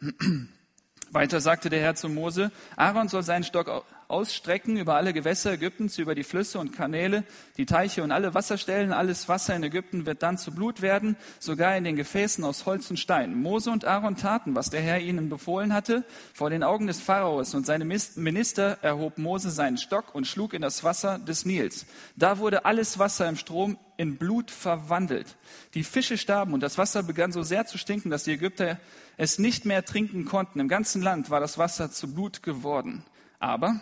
Weiter 1.10 1.40
sagte 1.40 1.70
der 1.70 1.80
Herr 1.80 1.94
zu 1.94 2.08
Mose, 2.08 2.50
Aaron 2.76 3.08
soll 3.08 3.22
seinen 3.22 3.44
Stock 3.44 3.84
ausstrecken 4.08 4.76
über 4.76 4.94
alle 4.94 5.12
Gewässer 5.12 5.52
Ägyptens, 5.52 5.98
über 5.98 6.14
die 6.14 6.24
Flüsse 6.24 6.58
und 6.58 6.72
Kanäle, 6.72 7.24
die 7.56 7.66
Teiche 7.66 8.02
und 8.02 8.12
alle 8.12 8.34
Wasserstellen. 8.34 8.92
Alles 8.92 9.28
Wasser 9.28 9.56
in 9.56 9.62
Ägypten 9.62 10.06
wird 10.06 10.22
dann 10.22 10.38
zu 10.38 10.52
Blut 10.52 10.82
werden, 10.82 11.16
sogar 11.38 11.76
in 11.76 11.84
den 11.84 11.96
Gefäßen 11.96 12.44
aus 12.44 12.66
Holz 12.66 12.88
und 12.90 12.98
Stein. 12.98 13.40
Mose 13.40 13.70
und 13.70 13.84
Aaron 13.84 14.16
taten, 14.16 14.54
was 14.54 14.70
der 14.70 14.80
Herr 14.80 15.00
ihnen 15.00 15.28
befohlen 15.28 15.72
hatte. 15.72 16.04
Vor 16.34 16.50
den 16.50 16.62
Augen 16.62 16.86
des 16.86 17.00
Pharaos 17.00 17.54
und 17.54 17.66
seine 17.66 17.84
Minister 17.84 18.78
erhob 18.82 19.18
Mose 19.18 19.50
seinen 19.50 19.78
Stock 19.78 20.14
und 20.14 20.26
schlug 20.26 20.54
in 20.54 20.62
das 20.62 20.84
Wasser 20.84 21.18
des 21.18 21.44
Nils. 21.44 21.86
Da 22.16 22.38
wurde 22.38 22.64
alles 22.64 22.98
Wasser 22.98 23.28
im 23.28 23.36
Strom 23.36 23.78
in 23.96 24.16
Blut 24.16 24.50
verwandelt. 24.50 25.36
Die 25.74 25.84
Fische 25.84 26.18
starben 26.18 26.52
und 26.52 26.60
das 26.60 26.78
Wasser 26.78 27.02
begann 27.02 27.32
so 27.32 27.42
sehr 27.42 27.66
zu 27.66 27.78
stinken, 27.78 28.10
dass 28.10 28.24
die 28.24 28.32
Ägypter 28.32 28.78
es 29.16 29.38
nicht 29.38 29.64
mehr 29.64 29.84
trinken 29.84 30.26
konnten. 30.26 30.60
Im 30.60 30.68
ganzen 30.68 31.02
Land 31.02 31.30
war 31.30 31.40
das 31.40 31.58
Wasser 31.58 31.90
zu 31.90 32.12
Blut 32.12 32.42
geworden. 32.42 33.04
Aber 33.38 33.80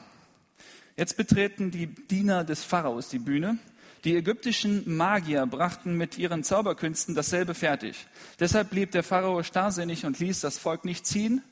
jetzt 0.97 1.17
betreten 1.17 1.71
die 1.71 1.87
Diener 1.87 2.45
des 2.45 2.65
Pharaos 2.65 3.09
die 3.09 3.19
Bühne. 3.19 3.59
Die 4.05 4.17
ägyptischen 4.17 4.97
Magier 4.97 5.47
brachten 5.47 5.97
mit 5.97 6.19
ihren 6.19 6.45
Zauberkünsten 6.45 7.15
dasselbe 7.15 7.55
fertig. 7.55 8.07
Deshalb 8.39 8.71
blieb 8.71 8.91
der 8.91 9.03
Pharao 9.03 9.43
starrsinnig 9.43 10.05
und 10.05 10.19
ließ 10.19 10.41
das 10.41 10.59
Volk 10.59 10.85
nicht 10.85 11.07
ziehen, 11.07 11.43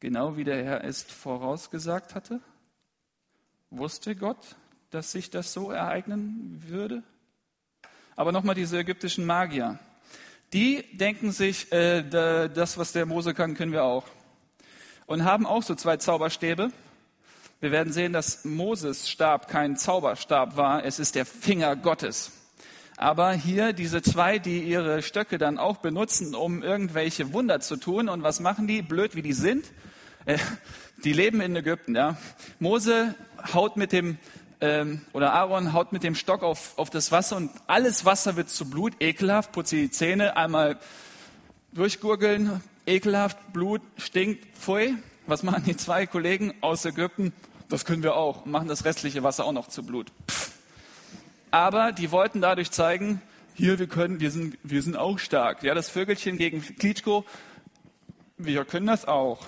genau 0.00 0.36
wie 0.36 0.42
der 0.42 0.64
Herr 0.64 0.84
es 0.84 1.02
vorausgesagt 1.02 2.16
hatte. 2.16 2.40
Wusste 3.70 4.16
Gott, 4.16 4.56
dass 4.90 5.12
sich 5.12 5.30
das 5.30 5.52
so 5.52 5.70
ereignen 5.70 6.60
würde? 6.66 7.04
Aber 8.16 8.32
nochmal 8.32 8.56
diese 8.56 8.78
ägyptischen 8.78 9.24
Magier. 9.24 9.78
Die 10.52 10.82
denken 10.96 11.30
sich, 11.30 11.70
äh, 11.72 12.02
das, 12.02 12.78
was 12.78 12.92
der 12.92 13.06
Mose 13.06 13.32
kann, 13.34 13.54
können 13.54 13.70
wir 13.70 13.84
auch. 13.84 14.08
Und 15.06 15.24
haben 15.24 15.46
auch 15.46 15.62
so 15.62 15.76
zwei 15.76 15.98
Zauberstäbe. 15.98 16.72
Wir 17.60 17.72
werden 17.72 17.92
sehen, 17.92 18.12
dass 18.12 18.44
Moses 18.44 19.10
Stab 19.10 19.48
kein 19.48 19.76
Zauberstab 19.76 20.56
war, 20.56 20.84
es 20.84 21.00
ist 21.00 21.16
der 21.16 21.26
Finger 21.26 21.74
Gottes. 21.74 22.30
Aber 22.96 23.32
hier 23.32 23.72
diese 23.72 24.00
zwei, 24.00 24.38
die 24.38 24.60
ihre 24.60 25.02
Stöcke 25.02 25.38
dann 25.38 25.58
auch 25.58 25.78
benutzen, 25.78 26.36
um 26.36 26.62
irgendwelche 26.62 27.32
Wunder 27.32 27.58
zu 27.58 27.76
tun. 27.76 28.08
Und 28.08 28.22
was 28.22 28.38
machen 28.38 28.68
die? 28.68 28.80
Blöd 28.80 29.16
wie 29.16 29.22
die 29.22 29.32
sind. 29.32 29.64
Äh, 30.24 30.38
die 31.02 31.12
leben 31.12 31.40
in 31.40 31.56
Ägypten. 31.56 31.96
Ja. 31.96 32.16
Mose 32.60 33.16
haut 33.52 33.76
mit 33.76 33.90
dem 33.90 34.18
ähm, 34.60 35.00
oder 35.12 35.32
Aaron 35.34 35.72
haut 35.72 35.92
mit 35.92 36.04
dem 36.04 36.14
Stock 36.14 36.44
auf, 36.44 36.78
auf 36.78 36.90
das 36.90 37.10
Wasser 37.10 37.36
und 37.36 37.50
alles 37.66 38.04
Wasser 38.04 38.36
wird 38.36 38.50
zu 38.50 38.70
Blut, 38.70 38.92
ekelhaft, 39.00 39.50
putze 39.50 39.76
die 39.76 39.90
Zähne, 39.90 40.36
einmal 40.36 40.78
durchgurgeln, 41.72 42.60
ekelhaft, 42.86 43.52
Blut, 43.52 43.82
stinkt, 43.96 44.44
pfui. 44.56 44.94
Was 45.26 45.42
machen 45.42 45.64
die 45.64 45.76
zwei 45.76 46.06
Kollegen 46.06 46.54
aus 46.62 46.86
Ägypten? 46.86 47.34
Das 47.68 47.84
können 47.84 48.02
wir 48.02 48.14
auch, 48.16 48.46
machen 48.46 48.68
das 48.68 48.84
restliche 48.84 49.22
Wasser 49.22 49.44
auch 49.44 49.52
noch 49.52 49.68
zu 49.68 49.82
Blut. 49.82 50.10
Pff. 50.30 50.52
Aber 51.50 51.92
die 51.92 52.10
wollten 52.10 52.40
dadurch 52.40 52.70
zeigen, 52.70 53.20
hier, 53.54 53.78
wir 53.78 53.88
können, 53.88 54.20
wir 54.20 54.30
sind, 54.30 54.58
wir 54.62 54.82
sind 54.82 54.96
auch 54.96 55.18
stark. 55.18 55.62
Ja, 55.62 55.74
das 55.74 55.90
Vögelchen 55.90 56.38
gegen 56.38 56.62
Klitschko, 56.62 57.24
wir 58.36 58.64
können 58.64 58.86
das 58.86 59.06
auch. 59.06 59.46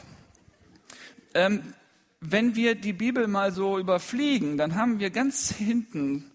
Ähm, 1.34 1.74
wenn 2.20 2.54
wir 2.56 2.74
die 2.74 2.92
Bibel 2.92 3.28
mal 3.28 3.52
so 3.52 3.78
überfliegen, 3.78 4.58
dann 4.58 4.74
haben 4.74 4.98
wir 4.98 5.10
ganz 5.10 5.52
hinten 5.52 6.30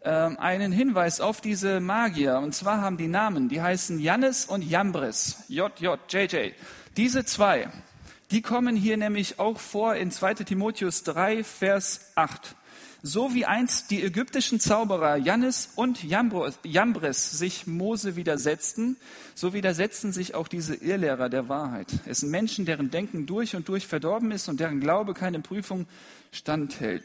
äh, 0.00 0.10
einen 0.10 0.72
Hinweis 0.72 1.20
auf 1.20 1.40
diese 1.40 1.80
Magier. 1.80 2.38
Und 2.38 2.54
zwar 2.54 2.80
haben 2.80 2.96
die 2.96 3.08
Namen, 3.08 3.48
die 3.48 3.60
heißen 3.60 3.98
Jannes 4.00 4.46
und 4.46 4.62
Jambres. 4.62 5.44
JJ, 5.48 5.96
JJ. 6.08 6.52
Diese 6.96 7.24
zwei, 7.24 7.68
die 8.30 8.42
kommen 8.42 8.76
hier 8.76 8.96
nämlich 8.96 9.38
auch 9.38 9.58
vor 9.58 9.94
in 9.94 10.10
2 10.10 10.34
Timotheus 10.34 11.02
3, 11.04 11.44
Vers 11.44 12.12
8. 12.14 12.54
So 13.00 13.32
wie 13.32 13.46
einst 13.46 13.92
die 13.92 14.02
ägyptischen 14.02 14.58
Zauberer 14.58 15.16
Jannes 15.16 15.70
und 15.76 16.02
Jambres 16.02 17.30
sich 17.30 17.66
Mose 17.66 18.16
widersetzten, 18.16 18.96
so 19.36 19.54
widersetzen 19.54 20.12
sich 20.12 20.34
auch 20.34 20.48
diese 20.48 20.74
Irrlehrer 20.74 21.28
der 21.28 21.48
Wahrheit. 21.48 21.86
Es 22.06 22.18
sind 22.18 22.30
Menschen, 22.30 22.66
deren 22.66 22.90
Denken 22.90 23.26
durch 23.26 23.54
und 23.54 23.68
durch 23.68 23.86
verdorben 23.86 24.32
ist 24.32 24.48
und 24.48 24.58
deren 24.58 24.80
Glaube 24.80 25.14
keine 25.14 25.38
Prüfung 25.38 25.86
standhält. 26.32 27.04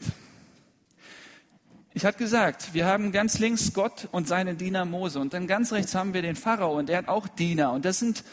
Ich 1.96 2.04
hatte 2.04 2.18
gesagt, 2.18 2.74
wir 2.74 2.86
haben 2.86 3.12
ganz 3.12 3.38
links 3.38 3.72
Gott 3.72 4.08
und 4.10 4.26
seinen 4.26 4.58
Diener 4.58 4.84
Mose 4.84 5.20
und 5.20 5.32
dann 5.32 5.46
ganz 5.46 5.72
rechts 5.72 5.94
haben 5.94 6.12
wir 6.12 6.22
den 6.22 6.34
Pharao 6.34 6.76
und 6.76 6.88
der 6.88 6.98
hat 6.98 7.08
auch 7.08 7.28
Diener 7.28 7.72
und 7.72 7.84
das 7.84 8.00
sind, 8.00 8.24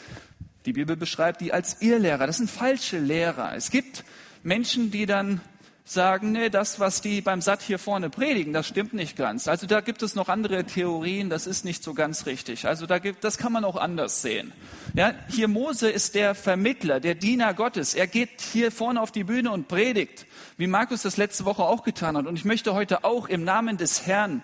die 0.66 0.72
Bibel 0.72 0.96
beschreibt 0.96 1.40
die 1.40 1.52
als 1.52 1.80
Irrlehrer, 1.80 2.26
das 2.26 2.38
sind 2.38 2.50
falsche 2.50 2.98
Lehrer. 2.98 3.54
Es 3.56 3.70
gibt 3.70 4.04
Menschen, 4.42 4.90
die 4.90 5.06
dann 5.06 5.40
sagen, 5.84 6.32
nee, 6.32 6.48
das, 6.48 6.78
was 6.78 7.00
die 7.00 7.20
beim 7.20 7.40
Satt 7.40 7.60
hier 7.60 7.78
vorne 7.78 8.08
predigen, 8.08 8.52
das 8.52 8.68
stimmt 8.68 8.94
nicht 8.94 9.16
ganz. 9.16 9.48
Also 9.48 9.66
da 9.66 9.80
gibt 9.80 10.02
es 10.02 10.14
noch 10.14 10.28
andere 10.28 10.64
Theorien, 10.64 11.28
das 11.28 11.46
ist 11.46 11.64
nicht 11.64 11.82
so 11.82 11.92
ganz 11.92 12.26
richtig. 12.26 12.66
Also 12.66 12.86
da 12.86 12.98
gibt, 12.98 13.24
das 13.24 13.36
kann 13.36 13.52
man 13.52 13.64
auch 13.64 13.76
anders 13.76 14.22
sehen. 14.22 14.52
Ja, 14.94 15.12
hier 15.28 15.48
Mose 15.48 15.90
ist 15.90 16.14
der 16.14 16.34
Vermittler, 16.34 17.00
der 17.00 17.16
Diener 17.16 17.52
Gottes. 17.54 17.94
Er 17.94 18.06
geht 18.06 18.40
hier 18.40 18.70
vorne 18.70 19.00
auf 19.00 19.10
die 19.10 19.24
Bühne 19.24 19.50
und 19.50 19.68
predigt, 19.68 20.26
wie 20.56 20.68
Markus 20.68 21.02
das 21.02 21.16
letzte 21.16 21.44
Woche 21.44 21.64
auch 21.64 21.82
getan 21.82 22.16
hat. 22.16 22.26
Und 22.26 22.36
ich 22.36 22.44
möchte 22.44 22.74
heute 22.74 23.04
auch 23.04 23.28
im 23.28 23.42
Namen 23.42 23.76
des 23.76 24.06
Herrn 24.06 24.42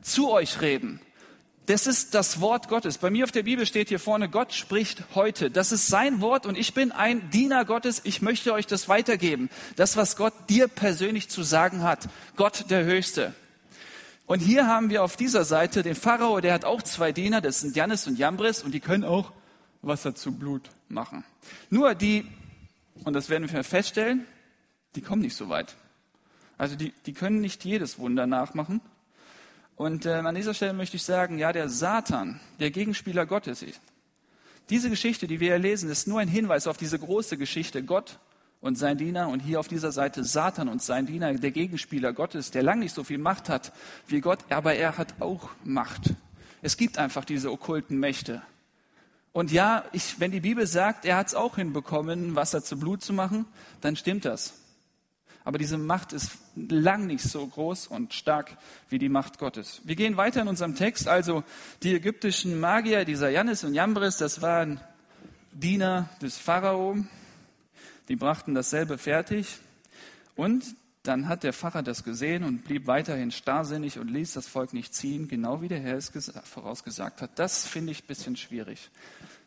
zu 0.00 0.30
euch 0.30 0.60
reden. 0.62 1.00
Das 1.66 1.86
ist 1.86 2.14
das 2.14 2.40
Wort 2.40 2.68
Gottes. 2.68 2.98
Bei 2.98 3.10
mir 3.10 3.24
auf 3.24 3.30
der 3.30 3.44
Bibel 3.44 3.66
steht 3.66 3.88
hier 3.88 4.00
vorne, 4.00 4.28
Gott 4.28 4.52
spricht 4.52 5.04
heute. 5.14 5.50
Das 5.50 5.70
ist 5.70 5.86
sein 5.86 6.20
Wort 6.20 6.44
und 6.44 6.58
ich 6.58 6.74
bin 6.74 6.90
ein 6.90 7.30
Diener 7.30 7.64
Gottes. 7.64 8.00
Ich 8.04 8.20
möchte 8.20 8.52
euch 8.52 8.66
das 8.66 8.88
weitergeben. 8.88 9.48
Das, 9.76 9.96
was 9.96 10.16
Gott 10.16 10.34
dir 10.48 10.66
persönlich 10.66 11.28
zu 11.28 11.44
sagen 11.44 11.84
hat. 11.84 12.08
Gott 12.36 12.66
der 12.70 12.84
Höchste. 12.84 13.32
Und 14.26 14.40
hier 14.40 14.66
haben 14.66 14.90
wir 14.90 15.04
auf 15.04 15.16
dieser 15.16 15.44
Seite 15.44 15.82
den 15.82 15.94
Pharao, 15.94 16.40
der 16.40 16.54
hat 16.54 16.64
auch 16.64 16.82
zwei 16.82 17.12
Diener, 17.12 17.40
das 17.40 17.60
sind 17.60 17.76
Jannes 17.76 18.06
und 18.06 18.18
Jambres 18.18 18.62
und 18.62 18.72
die 18.72 18.80
können 18.80 19.04
auch 19.04 19.32
Wasser 19.82 20.14
zu 20.14 20.32
Blut 20.32 20.70
machen. 20.88 21.24
Nur 21.70 21.94
die, 21.94 22.26
und 23.04 23.14
das 23.14 23.28
werden 23.28 23.50
wir 23.50 23.64
feststellen, 23.64 24.24
die 24.94 25.02
kommen 25.02 25.22
nicht 25.22 25.36
so 25.36 25.48
weit. 25.48 25.74
Also 26.56 26.76
die, 26.76 26.92
die 27.06 27.12
können 27.12 27.40
nicht 27.40 27.64
jedes 27.64 27.98
Wunder 27.98 28.26
nachmachen. 28.26 28.80
Und 29.76 30.06
äh, 30.06 30.14
an 30.14 30.34
dieser 30.34 30.54
Stelle 30.54 30.72
möchte 30.72 30.96
ich 30.96 31.02
sagen, 31.02 31.38
ja, 31.38 31.52
der 31.52 31.68
Satan, 31.68 32.40
der 32.60 32.70
Gegenspieler 32.70 33.26
Gottes 33.26 33.62
ist. 33.62 33.80
Diese 34.70 34.90
Geschichte, 34.90 35.26
die 35.26 35.40
wir 35.40 35.48
hier 35.48 35.58
lesen, 35.58 35.90
ist 35.90 36.06
nur 36.06 36.20
ein 36.20 36.28
Hinweis 36.28 36.66
auf 36.66 36.76
diese 36.76 36.98
große 36.98 37.36
Geschichte 37.36 37.82
Gott 37.82 38.18
und 38.60 38.78
sein 38.78 38.96
Diener 38.96 39.28
und 39.28 39.40
hier 39.40 39.58
auf 39.58 39.68
dieser 39.68 39.90
Seite 39.90 40.24
Satan 40.24 40.68
und 40.68 40.82
sein 40.82 41.06
Diener, 41.06 41.34
der 41.34 41.50
Gegenspieler 41.50 42.12
Gottes, 42.12 42.52
der 42.52 42.62
lang 42.62 42.78
nicht 42.78 42.94
so 42.94 43.02
viel 43.02 43.18
Macht 43.18 43.48
hat 43.48 43.72
wie 44.06 44.20
Gott, 44.20 44.38
aber 44.50 44.74
er 44.74 44.96
hat 44.98 45.20
auch 45.20 45.50
Macht. 45.64 46.14
Es 46.62 46.76
gibt 46.76 46.96
einfach 46.96 47.24
diese 47.24 47.50
okkulten 47.50 47.98
Mächte. 47.98 48.40
Und 49.32 49.50
ja, 49.50 49.84
ich, 49.92 50.20
wenn 50.20 50.30
die 50.30 50.40
Bibel 50.40 50.66
sagt, 50.66 51.04
er 51.04 51.16
hat 51.16 51.28
es 51.28 51.34
auch 51.34 51.56
hinbekommen, 51.56 52.36
Wasser 52.36 52.62
zu 52.62 52.78
Blut 52.78 53.02
zu 53.02 53.12
machen, 53.12 53.46
dann 53.80 53.96
stimmt 53.96 54.26
das. 54.26 54.61
Aber 55.44 55.58
diese 55.58 55.78
Macht 55.78 56.12
ist 56.12 56.32
lang 56.54 57.06
nicht 57.06 57.24
so 57.24 57.46
groß 57.46 57.88
und 57.88 58.14
stark 58.14 58.56
wie 58.88 58.98
die 58.98 59.08
Macht 59.08 59.38
Gottes. 59.38 59.80
Wir 59.84 59.96
gehen 59.96 60.16
weiter 60.16 60.42
in 60.42 60.48
unserem 60.48 60.76
Text. 60.76 61.08
Also 61.08 61.42
die 61.82 61.94
ägyptischen 61.94 62.60
Magier, 62.60 63.04
dieser 63.04 63.28
Jannis 63.28 63.64
und 63.64 63.74
Jambres, 63.74 64.18
das 64.18 64.40
waren 64.40 64.80
Diener 65.52 66.08
des 66.20 66.38
Pharao. 66.38 66.96
Die 68.08 68.16
brachten 68.16 68.54
dasselbe 68.54 68.98
fertig. 68.98 69.58
Und 70.36 70.64
dann 71.02 71.28
hat 71.28 71.42
der 71.42 71.52
Pfarrer 71.52 71.82
das 71.82 72.04
gesehen 72.04 72.44
und 72.44 72.62
blieb 72.64 72.86
weiterhin 72.86 73.32
starrsinnig 73.32 73.98
und 73.98 74.08
ließ 74.08 74.34
das 74.34 74.46
Volk 74.46 74.72
nicht 74.72 74.94
ziehen, 74.94 75.26
genau 75.26 75.60
wie 75.60 75.68
der 75.68 75.80
Herr 75.80 75.96
es 75.96 76.12
vorausgesagt 76.44 77.22
hat. 77.22 77.38
Das 77.38 77.66
finde 77.66 77.90
ich 77.90 78.04
ein 78.04 78.06
bisschen 78.06 78.36
schwierig. 78.36 78.90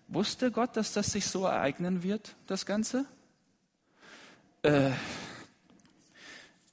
Wusste 0.08 0.52
Gott, 0.52 0.76
dass 0.76 0.92
das 0.92 1.12
sich 1.12 1.26
so 1.28 1.46
ereignen 1.46 2.04
wird, 2.04 2.36
das 2.48 2.66
Ganze? 2.66 3.06
Äh, 4.62 4.92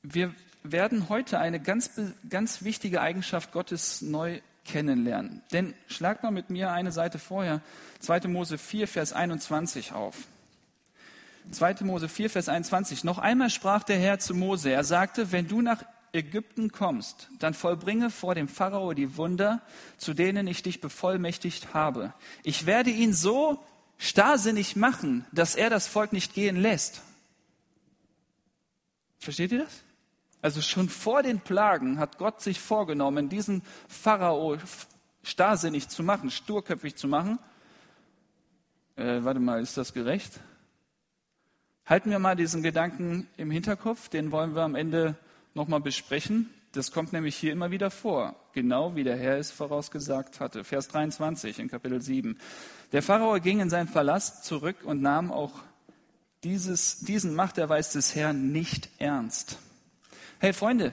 wir 0.03 0.35
werden 0.63 1.09
heute 1.09 1.39
eine 1.39 1.61
ganz, 1.61 1.91
ganz 2.29 2.63
wichtige 2.63 3.01
Eigenschaft 3.01 3.53
Gottes 3.53 4.03
neu 4.03 4.41
kennenlernen. 4.65 5.43
Denn 5.53 5.75
schlag 5.89 6.23
mal 6.23 6.31
mit 6.31 6.51
mir 6.51 6.71
eine 6.71 6.93
Seite 6.93 7.19
vorher, 7.19 7.61
2. 8.01 8.29
Mose 8.29 8.59
4, 8.59 8.87
Vers 8.87 9.13
21 9.13 9.93
auf. 9.93 10.17
2. 11.51 11.77
Mose 11.81 12.09
4, 12.09 12.31
Vers 12.31 12.49
21. 12.49 13.05
Noch 13.05 13.19
einmal 13.19 13.51
sprach 13.51 13.83
der 13.83 13.99
Herr 13.99 14.19
zu 14.19 14.35
Mose. 14.35 14.71
Er 14.71 14.85
sagte, 14.85 15.33
wenn 15.33 15.49
du 15.49 15.61
nach 15.61 15.85
Ägypten 16.13 16.71
kommst, 16.71 17.29
dann 17.39 17.55
vollbringe 17.55 18.11
vor 18.11 18.35
dem 18.35 18.49
Pharao 18.49 18.93
die 18.93 19.17
Wunder, 19.17 19.63
zu 19.97 20.15
denen 20.15 20.47
ich 20.47 20.63
dich 20.63 20.81
bevollmächtigt 20.81 21.75
habe. 21.75 22.13
Ich 22.45 22.67
werde 22.67 22.91
ihn 22.91 23.15
so 23.15 23.59
starrsinnig 23.99 24.77
machen, 24.77 25.25
dass 25.33 25.55
er 25.55 25.71
das 25.71 25.89
Volk 25.89 26.13
nicht 26.13 26.35
gehen 26.35 26.57
lässt. 26.57 27.03
Versteht 29.19 29.53
ihr 29.53 29.61
das? 29.61 29.83
Also 30.43 30.61
schon 30.61 30.89
vor 30.89 31.23
den 31.23 31.39
Plagen 31.41 31.99
hat 31.99 32.19
Gott 32.19 32.41
sich 32.41 32.61
vorgenommen, 32.61 33.29
diesen 33.29 33.63
Pharao 33.89 34.59
starrsinnig 35.23 35.89
zu 35.89 36.03
machen, 36.03 36.33
sturköpfig 36.33 36.97
zu 36.97 37.07
machen. 37.07 37.39
Äh, 38.97 39.21
warte 39.23 39.39
mal, 39.39 39.63
ist 39.63 39.77
das 39.77 39.93
gerecht? 39.93 40.41
Halten 41.87 42.11
wir 42.11 42.19
mal 42.19 42.35
diesen 42.35 42.63
Gedanken 42.63 43.29
im 43.37 43.51
Hinterkopf, 43.53 44.09
den 44.09 44.33
wollen 44.33 44.55
wir 44.55 44.63
am 44.63 44.75
Ende 44.75 45.17
nochmal 45.55 45.81
besprechen. 45.81 46.51
Das 46.73 46.91
kommt 46.91 47.13
nämlich 47.13 47.37
hier 47.37 47.53
immer 47.53 47.71
wieder 47.71 47.91
vor, 47.91 48.35
genau 48.53 48.97
wie 48.97 49.05
der 49.05 49.17
Herr 49.17 49.39
es 49.39 49.51
vorausgesagt 49.51 50.41
hatte. 50.41 50.65
Vers 50.65 50.89
23 50.89 51.59
in 51.61 51.69
Kapitel 51.69 52.01
7. 52.01 52.39
Der 52.93 53.03
Pharao 53.03 53.39
ging 53.41 53.61
in 53.61 53.71
seinen 53.71 53.93
Palast 53.93 54.45
zurück 54.45 54.77
und 54.83 55.03
nahm 55.03 55.31
auch 55.31 55.53
dieses, 56.43 57.01
diesen 57.01 57.35
Machterweis 57.35 57.93
des 57.93 58.15
Herrn 58.17 58.51
nicht 58.51 58.89
ernst. 58.99 59.59
Hey 60.43 60.53
Freunde, 60.53 60.93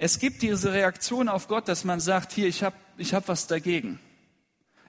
es 0.00 0.18
gibt 0.18 0.42
diese 0.42 0.72
Reaktion 0.72 1.28
auf 1.28 1.46
Gott, 1.46 1.68
dass 1.68 1.84
man 1.84 2.00
sagt, 2.00 2.32
hier, 2.32 2.48
ich 2.48 2.64
habe 2.64 2.74
ich 2.96 3.14
hab 3.14 3.28
was 3.28 3.46
dagegen. 3.46 4.00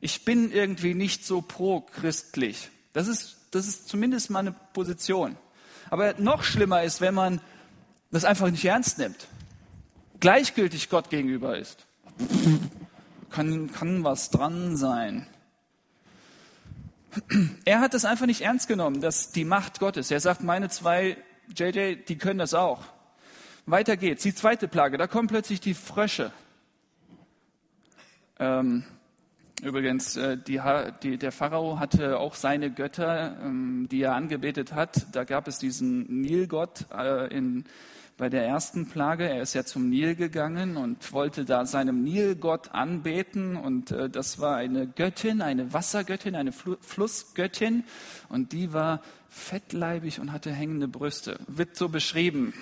Ich 0.01 0.25
bin 0.25 0.51
irgendwie 0.51 0.95
nicht 0.95 1.23
so 1.23 1.43
pro-christlich. 1.43 2.71
Das 2.91 3.07
ist, 3.07 3.37
das 3.51 3.67
ist 3.67 3.87
zumindest 3.87 4.31
meine 4.31 4.51
Position. 4.73 5.37
Aber 5.91 6.15
noch 6.17 6.41
schlimmer 6.41 6.81
ist, 6.81 7.01
wenn 7.01 7.13
man 7.13 7.39
das 8.09 8.25
einfach 8.25 8.49
nicht 8.49 8.65
ernst 8.65 8.97
nimmt. 8.97 9.27
Gleichgültig 10.19 10.89
Gott 10.89 11.11
gegenüber 11.11 11.59
ist. 11.59 11.85
Kann, 13.29 13.71
kann 13.71 14.03
was 14.03 14.31
dran 14.31 14.75
sein. 14.75 15.27
Er 17.63 17.79
hat 17.79 17.93
das 17.93 18.05
einfach 18.05 18.25
nicht 18.25 18.41
ernst 18.41 18.67
genommen, 18.67 19.01
dass 19.01 19.31
die 19.33 19.45
Macht 19.45 19.79
Gottes. 19.79 20.09
Er 20.09 20.19
sagt, 20.19 20.41
meine 20.41 20.69
zwei 20.69 21.15
JJ, 21.55 21.97
die 22.07 22.17
können 22.17 22.39
das 22.39 22.55
auch. 22.55 22.85
Weiter 23.71 23.97
geht's. 23.97 24.23
Die 24.23 24.33
zweite 24.33 24.67
Plage, 24.67 24.97
da 24.97 25.05
kommen 25.05 25.27
plötzlich 25.27 25.61
die 25.61 25.73
Frösche. 25.75 26.31
Ähm, 28.39 28.83
übrigens, 29.61 30.15
äh, 30.17 30.37
die, 30.37 30.59
die, 31.03 31.17
der 31.17 31.31
Pharao 31.31 31.79
hatte 31.79 32.17
auch 32.17 32.33
seine 32.33 32.71
Götter, 32.71 33.37
ähm, 33.43 33.87
die 33.91 34.01
er 34.01 34.15
angebetet 34.15 34.73
hat. 34.73 35.07
Da 35.15 35.23
gab 35.23 35.47
es 35.47 35.59
diesen 35.59 36.21
Nilgott 36.21 36.85
äh, 36.91 37.31
in 37.35 37.65
bei 38.19 38.27
der 38.27 38.45
ersten 38.45 38.87
Plage. 38.87 39.29
Er 39.29 39.41
ist 39.41 39.53
ja 39.53 39.63
zum 39.63 39.89
Nil 39.89 40.13
gegangen 40.13 40.75
und 40.75 41.13
wollte 41.13 41.45
da 41.45 41.65
seinem 41.65 42.03
Nilgott 42.03 42.71
anbeten. 42.73 43.55
Und 43.55 43.91
äh, 43.91 44.09
das 44.09 44.39
war 44.39 44.57
eine 44.57 44.87
Göttin, 44.87 45.41
eine 45.41 45.73
Wassergöttin, 45.73 46.35
eine 46.35 46.51
Fl 46.51 46.77
Flussgöttin. 46.81 47.85
Und 48.27 48.51
die 48.51 48.73
war 48.73 49.01
fettleibig 49.29 50.19
und 50.19 50.33
hatte 50.33 50.51
hängende 50.51 50.87
Brüste. 50.87 51.39
Wird 51.47 51.77
so 51.77 51.87
beschrieben. 51.87 52.53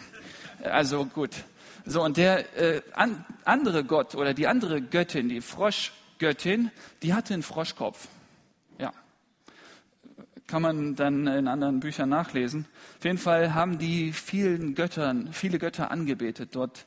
Also 0.63 1.05
gut. 1.05 1.31
So, 1.85 2.03
und 2.03 2.17
der 2.17 2.57
äh, 2.57 2.81
an, 2.93 3.25
andere 3.45 3.83
Gott 3.83 4.15
oder 4.15 4.33
die 4.33 4.47
andere 4.47 4.81
Göttin, 4.81 5.29
die 5.29 5.41
Froschgöttin, 5.41 6.71
die 7.01 7.13
hatte 7.13 7.33
einen 7.33 7.43
Froschkopf. 7.43 8.07
Ja. 8.77 8.91
Kann 10.47 10.61
man 10.61 10.95
dann 10.95 11.27
in 11.27 11.47
anderen 11.47 11.79
Büchern 11.79 12.09
nachlesen. 12.09 12.65
Auf 12.97 13.05
jeden 13.05 13.17
Fall 13.17 13.53
haben 13.53 13.77
die 13.77 14.11
vielen 14.11 14.75
Göttern, 14.75 15.29
viele 15.31 15.59
Götter 15.59 15.91
angebetet 15.91 16.49
dort 16.53 16.85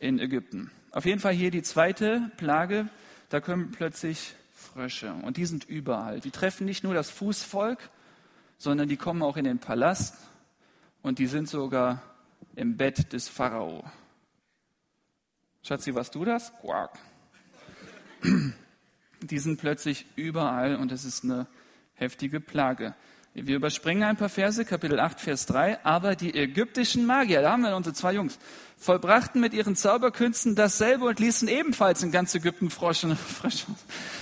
in 0.00 0.18
Ägypten. 0.18 0.70
Auf 0.90 1.06
jeden 1.06 1.20
Fall 1.20 1.32
hier 1.32 1.50
die 1.50 1.62
zweite 1.62 2.30
Plage, 2.36 2.88
da 3.30 3.40
kommen 3.40 3.70
plötzlich 3.70 4.34
Frösche. 4.54 5.14
Und 5.22 5.38
die 5.38 5.46
sind 5.46 5.64
überall. 5.64 6.20
Die 6.20 6.30
treffen 6.30 6.66
nicht 6.66 6.84
nur 6.84 6.92
das 6.92 7.10
Fußvolk, 7.10 7.78
sondern 8.58 8.88
die 8.88 8.96
kommen 8.96 9.22
auch 9.22 9.36
in 9.36 9.44
den 9.44 9.58
Palast 9.58 10.16
und 11.02 11.18
die 11.18 11.26
sind 11.26 11.48
sogar 11.48 12.02
im 12.56 12.76
Bett 12.76 13.12
des 13.12 13.28
Pharao. 13.28 13.84
Schatzi, 15.62 15.94
was 15.94 16.10
du 16.10 16.24
das? 16.24 16.52
Quack. 16.60 16.98
Die 19.22 19.38
sind 19.38 19.60
plötzlich 19.60 20.06
überall 20.16 20.76
und 20.76 20.90
es 20.90 21.04
ist 21.04 21.22
eine 21.24 21.46
heftige 21.94 22.40
Plage. 22.40 22.94
Wir 23.34 23.56
überspringen 23.56 24.02
ein 24.02 24.16
paar 24.16 24.28
Verse, 24.28 24.62
Kapitel 24.64 25.00
8, 25.00 25.18
Vers 25.18 25.46
3. 25.46 25.84
Aber 25.86 26.16
die 26.16 26.34
ägyptischen 26.34 27.06
Magier, 27.06 27.40
da 27.40 27.52
haben 27.52 27.62
wir 27.62 27.74
unsere 27.74 27.94
zwei 27.94 28.12
Jungs, 28.12 28.38
vollbrachten 28.76 29.40
mit 29.40 29.54
ihren 29.54 29.74
Zauberkünsten 29.74 30.54
dasselbe 30.54 31.06
und 31.06 31.18
ließen 31.18 31.48
ebenfalls 31.48 32.02
in 32.02 32.10
ganz 32.10 32.34
Ägypten 32.34 32.68
Froschen, 32.68 33.16
Frösche, 33.16 33.66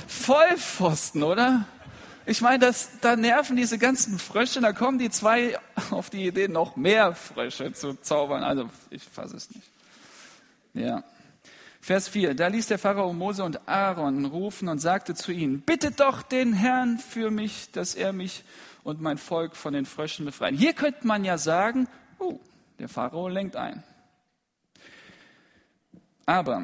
Vollpfosten, 0.06 1.24
oder? 1.24 1.66
Ich 2.30 2.42
meine, 2.42 2.60
das, 2.60 2.90
da 3.00 3.16
nerven 3.16 3.56
diese 3.56 3.76
ganzen 3.76 4.16
Frösche, 4.20 4.60
da 4.60 4.72
kommen 4.72 5.00
die 5.00 5.10
zwei 5.10 5.58
auf 5.90 6.10
die 6.10 6.28
Idee, 6.28 6.46
noch 6.46 6.76
mehr 6.76 7.12
Frösche 7.16 7.72
zu 7.72 7.94
zaubern. 7.94 8.44
Also, 8.44 8.70
ich 8.88 9.02
fasse 9.02 9.36
es 9.36 9.50
nicht. 9.50 9.68
Ja. 10.72 11.02
Vers 11.80 12.06
4. 12.06 12.34
Da 12.34 12.46
ließ 12.46 12.68
der 12.68 12.78
Pharao 12.78 13.12
Mose 13.12 13.42
und 13.42 13.68
Aaron 13.68 14.26
rufen 14.26 14.68
und 14.68 14.78
sagte 14.78 15.16
zu 15.16 15.32
ihnen, 15.32 15.62
bittet 15.62 15.98
doch 15.98 16.22
den 16.22 16.52
Herrn 16.52 17.00
für 17.00 17.32
mich, 17.32 17.72
dass 17.72 17.96
er 17.96 18.12
mich 18.12 18.44
und 18.84 19.00
mein 19.00 19.18
Volk 19.18 19.56
von 19.56 19.72
den 19.72 19.84
Fröschen 19.84 20.24
befreien. 20.24 20.56
Hier 20.56 20.74
könnte 20.74 21.08
man 21.08 21.24
ja 21.24 21.36
sagen, 21.36 21.88
oh, 22.20 22.38
der 22.78 22.88
Pharao 22.88 23.26
lenkt 23.26 23.56
ein. 23.56 23.82
Aber 26.26 26.62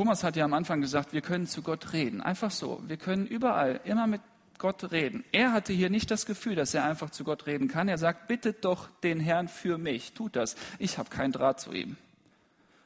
Thomas 0.00 0.24
hat 0.24 0.34
ja 0.34 0.46
am 0.46 0.54
Anfang 0.54 0.80
gesagt, 0.80 1.12
wir 1.12 1.20
können 1.20 1.46
zu 1.46 1.60
Gott 1.60 1.92
reden. 1.92 2.22
Einfach 2.22 2.50
so. 2.50 2.82
Wir 2.86 2.96
können 2.96 3.26
überall 3.26 3.80
immer 3.84 4.06
mit 4.06 4.22
Gott 4.56 4.92
reden. 4.92 5.24
Er 5.30 5.52
hatte 5.52 5.74
hier 5.74 5.90
nicht 5.90 6.10
das 6.10 6.24
Gefühl, 6.24 6.54
dass 6.54 6.72
er 6.72 6.84
einfach 6.84 7.10
zu 7.10 7.22
Gott 7.22 7.44
reden 7.44 7.68
kann. 7.68 7.86
Er 7.86 7.98
sagt, 7.98 8.26
bittet 8.26 8.64
doch 8.64 8.88
den 9.02 9.20
Herrn 9.20 9.46
für 9.46 9.76
mich. 9.76 10.14
Tut 10.14 10.36
das. 10.36 10.56
Ich 10.78 10.96
habe 10.96 11.10
keinen 11.10 11.32
Draht 11.32 11.60
zu 11.60 11.72
ihm. 11.72 11.98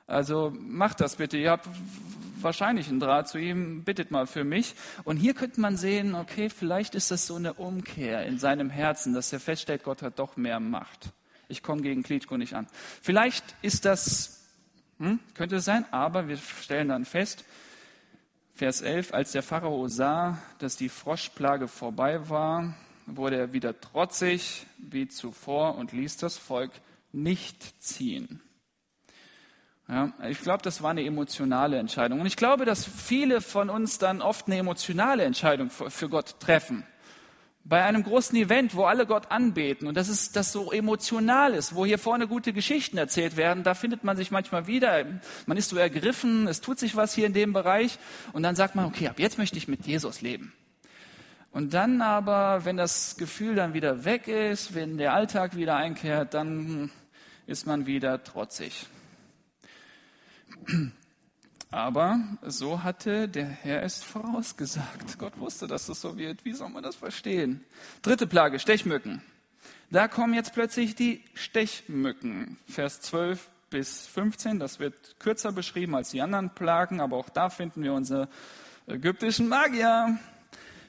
Also 0.09 0.53
macht 0.59 1.00
das 1.00 1.14
bitte. 1.14 1.37
Ihr 1.37 1.53
habt 1.53 1.68
wahrscheinlich 2.40 2.88
einen 2.88 2.98
Draht 2.98 3.29
zu 3.29 3.38
ihm. 3.38 3.85
Bittet 3.85 4.11
mal 4.11 4.27
für 4.27 4.42
mich. 4.42 4.74
Und 5.05 5.16
hier 5.16 5.35
könnte 5.35 5.61
man 5.61 5.77
sehen, 5.77 6.16
okay, 6.16 6.48
vielleicht 6.48 6.96
ist 6.96 7.12
das 7.12 7.29
so 7.29 7.37
eine 7.37 7.53
Umkehr 7.53 8.27
in 8.27 8.40
seinem 8.40 8.70
Herzen, 8.70 9.14
dass 9.14 9.33
er 9.33 9.38
feststellt, 9.38 9.85
Gott 9.85 10.03
hat 10.03 10.18
doch 10.18 10.37
mehr 10.37 10.59
Macht. 10.59 11.12
Ich 11.46 11.62
komme 11.62 11.81
gegen 11.83 12.03
Klitschko 12.03 12.37
nicht 12.38 12.55
an. 12.55 12.66
Vielleicht 13.00 13.44
ist 13.62 13.85
das 13.85 14.34
hm? 15.04 15.18
Könnte 15.34 15.56
es 15.56 15.64
sein, 15.64 15.84
aber 15.90 16.28
wir 16.28 16.36
stellen 16.36 16.88
dann 16.88 17.04
fest, 17.04 17.44
Vers 18.54 18.82
11, 18.82 19.12
als 19.12 19.32
der 19.32 19.42
Pharao 19.42 19.88
sah, 19.88 20.38
dass 20.60 20.76
die 20.76 20.88
Froschplage 20.88 21.66
vorbei 21.66 22.28
war, 22.28 22.74
wurde 23.06 23.36
er 23.36 23.52
wieder 23.52 23.80
trotzig 23.80 24.66
wie 24.78 25.08
zuvor 25.08 25.74
und 25.76 25.92
ließ 25.92 26.18
das 26.18 26.38
Volk 26.38 26.70
nicht 27.12 27.82
ziehen. 27.82 28.40
Ja, 29.88 30.12
ich 30.28 30.40
glaube, 30.40 30.62
das 30.62 30.82
war 30.82 30.92
eine 30.92 31.04
emotionale 31.04 31.78
Entscheidung. 31.78 32.20
Und 32.20 32.26
ich 32.26 32.36
glaube, 32.36 32.64
dass 32.64 32.86
viele 32.86 33.40
von 33.40 33.68
uns 33.68 33.98
dann 33.98 34.22
oft 34.22 34.46
eine 34.46 34.56
emotionale 34.56 35.24
Entscheidung 35.24 35.68
für 35.68 36.08
Gott 36.08 36.40
treffen 36.40 36.84
bei 37.64 37.83
einem 37.83 38.03
großen 38.03 38.37
Event, 38.37 38.74
wo 38.77 38.85
alle 38.85 39.07
Gott 39.07 39.31
anbeten 39.31 39.88
und 39.88 39.96
das 39.96 40.09
ist 40.09 40.37
das 40.37 40.53
so 40.53 40.70
emotional 40.70 41.55
ist, 41.55 41.74
wo 41.74 41.87
hier 41.87 41.98
vorne 41.98 42.29
gute 42.29 42.53
Geschichten 42.53 42.98
erzählt 42.98 43.38
werden, 43.38 43.64
da 43.64 43.72
findet 43.74 44.05
man 44.05 44.16
sich 44.16 44.31
manchmal 44.31 44.66
wieder, 44.66 45.05
man 45.46 45.57
ist 45.57 45.70
so 45.70 45.77
ergriffen, 45.77 46.46
es 46.46 46.61
tut 46.61 46.79
sich 46.79 46.94
was 46.94 47.14
hier 47.14 47.27
in 47.27 47.33
dem 47.33 47.55
Bereich 47.55 47.98
und 48.35 48.42
dann 48.42 48.55
sagt 48.55 48.74
man, 48.74 48.85
okay, 48.85 49.09
ab 49.09 49.18
jetzt 49.18 49.38
möchte 49.38 49.57
ich 49.57 49.66
mit 49.66 49.87
Jesus 49.87 50.20
leben. 50.20 50.53
Und 51.53 51.72
dann 51.72 52.03
aber, 52.03 52.64
wenn 52.64 52.77
das 52.77 53.16
Gefühl 53.16 53.55
dann 53.55 53.74
wieder 53.74 54.05
weg 54.05 54.27
ist, 54.27 54.74
wenn 54.74 54.98
der 54.98 55.14
Alltag 55.14 55.55
wieder 55.57 55.77
einkehrt, 55.77 56.35
dann 56.35 56.90
ist 57.46 57.66
man 57.66 57.87
wieder 57.87 58.24
trotzig. 58.24 58.87
Aber 61.74 62.20
so 62.46 62.84
hatte 62.84 63.28
der 63.28 63.46
Herr 63.46 63.82
es 63.82 64.00
vorausgesagt. 64.00 65.18
Gott 65.18 65.37
wusste, 65.40 65.66
dass 65.66 65.88
es 65.88 66.00
so 66.00 66.16
wird. 66.16 66.44
Wie 66.44 66.52
soll 66.52 66.68
man 66.68 66.84
das 66.84 66.94
verstehen? 66.94 67.64
Dritte 68.00 68.28
Plage, 68.28 68.60
Stechmücken. 68.60 69.22
Da 69.90 70.06
kommen 70.06 70.34
jetzt 70.34 70.54
plötzlich 70.54 70.94
die 70.94 71.24
Stechmücken. 71.34 72.58
Vers 72.68 73.00
12 73.00 73.50
bis 73.70 74.06
15, 74.06 74.60
das 74.60 74.78
wird 74.78 75.18
kürzer 75.18 75.50
beschrieben 75.50 75.96
als 75.96 76.10
die 76.10 76.22
anderen 76.22 76.50
Plagen, 76.50 77.00
aber 77.00 77.16
auch 77.16 77.28
da 77.28 77.50
finden 77.50 77.82
wir 77.82 77.92
unsere 77.92 78.28
ägyptischen 78.87 79.48
Magier. 79.48 80.16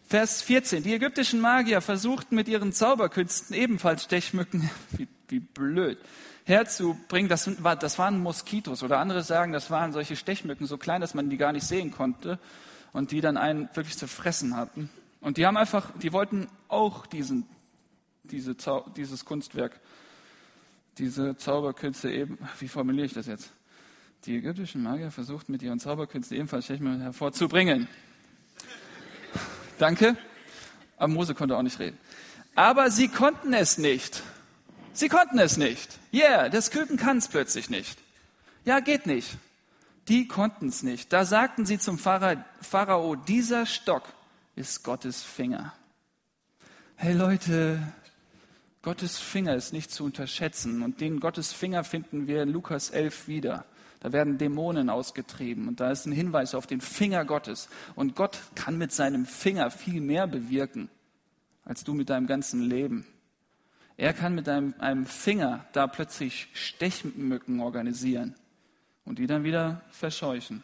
Vers 0.08 0.44
14, 0.44 0.84
die 0.84 0.94
ägyptischen 0.94 1.40
Magier 1.40 1.82
versuchten 1.82 2.36
mit 2.36 2.48
ihren 2.48 2.74
Zauberkünsten 2.74 3.56
ebenfalls 3.56 4.04
Stechmücken, 4.04 4.70
wie, 4.92 5.08
wie 5.36 5.40
blöd, 5.42 5.98
herzubringen. 6.46 7.28
Das, 7.28 7.62
war, 7.64 7.76
das 7.76 8.00
waren 8.00 8.20
Moskitos 8.20 8.84
oder 8.84 9.00
andere 9.00 9.22
sagen, 9.22 9.52
das 9.52 9.70
waren 9.70 9.92
solche 9.92 10.16
Stechmücken, 10.16 10.66
so 10.66 10.78
klein, 10.78 11.02
dass 11.02 11.14
man 11.14 11.30
die 11.30 11.38
gar 11.38 11.52
nicht 11.52 11.68
sehen 11.68 11.92
konnte 11.92 12.40
und 12.94 13.12
die 13.12 13.20
dann 13.20 13.36
einen 13.36 13.70
wirklich 13.74 13.98
zu 13.98 14.08
fressen 14.08 14.56
hatten. 14.56 14.90
Und 15.20 15.38
die 15.38 15.46
haben 15.46 15.58
einfach, 15.58 15.92
die 16.02 16.14
wollten 16.14 16.48
auch 16.70 17.06
diesen, 17.06 17.46
diese, 18.24 18.56
dieses 18.96 19.26
Kunstwerk, 19.26 19.80
diese 20.98 21.36
Zauberkünste 21.36 22.10
eben, 22.10 22.38
wie 22.60 22.70
formuliere 22.70 23.08
ich 23.08 23.14
das 23.14 23.28
jetzt? 23.28 23.52
Die 24.26 24.38
ägyptischen 24.38 24.82
Magier 24.82 25.12
versuchten 25.12 25.52
mit 25.52 25.62
ihren 25.62 25.80
Zauberkünsten 25.80 26.38
ebenfalls 26.38 26.66
Stechmücken 26.66 27.02
hervorzubringen. 27.02 27.88
Danke. 29.78 30.16
Aber 30.98 31.10
Mose 31.10 31.36
konnte 31.36 31.58
auch 31.58 31.62
nicht 31.62 31.80
reden. 31.80 31.98
Aber 32.56 32.90
sie 32.90 33.10
konnten 33.10 33.54
es 33.54 33.78
nicht. 33.78 34.24
Sie 34.96 35.10
konnten 35.10 35.40
es 35.40 35.58
nicht. 35.58 36.00
Yeah, 36.14 36.48
das 36.48 36.72
Küken 36.72 36.96
kann 36.96 37.18
es 37.18 37.28
plötzlich 37.28 37.70
nicht. 37.70 38.00
Ja, 38.64 38.80
geht 38.80 39.06
nicht. 39.06 39.38
Die 40.08 40.26
konnten 40.28 40.70
es 40.70 40.84
nicht. 40.84 41.12
Da 41.12 41.26
sagten 41.26 41.66
sie 41.66 41.80
zum 41.80 41.98
Pharao, 42.00 43.16
dieser 43.16 43.66
Stock 43.66 44.04
ist 44.56 44.84
Gottes 44.84 45.22
Finger. 45.22 45.74
Hey 46.96 47.14
Leute, 47.14 47.82
Gottes 48.84 49.18
Finger 49.18 49.54
ist 49.56 49.74
nicht 49.74 49.92
zu 49.92 50.06
unterschätzen. 50.06 50.82
Und 50.82 51.02
den 51.02 51.20
Gottes 51.20 51.52
Finger 51.52 51.84
finden 51.84 52.28
wir 52.28 52.44
in 52.44 52.50
Lukas 52.50 52.90
11 52.90 53.28
wieder. 53.28 53.66
Da 54.00 54.14
werden 54.14 54.38
Dämonen 54.38 54.90
ausgetrieben 54.90 55.68
und 55.68 55.82
da 55.82 55.92
ist 55.92 56.06
ein 56.06 56.14
Hinweis 56.14 56.56
auf 56.56 56.68
den 56.68 56.80
Finger 56.80 57.26
Gottes. 57.26 57.68
Und 57.96 58.16
Gott 58.16 58.40
kann 58.56 58.78
mit 58.78 58.94
seinem 58.94 59.26
Finger 59.26 59.72
viel 59.72 60.00
mehr 60.00 60.26
bewirken, 60.26 60.90
als 61.66 61.84
du 61.84 61.94
mit 61.94 62.10
deinem 62.10 62.28
ganzen 62.28 62.62
Leben. 62.62 63.06
Er 63.98 64.14
kann 64.14 64.36
mit 64.36 64.50
einem, 64.50 64.74
einem 64.80 65.06
Finger 65.06 65.66
da 65.72 65.88
plötzlich 65.88 66.50
Stechmücken 66.54 67.62
organisieren 67.62 68.36
und 69.06 69.20
die 69.20 69.28
dann 69.28 69.44
wieder 69.44 69.82
verscheuchen. 69.90 70.64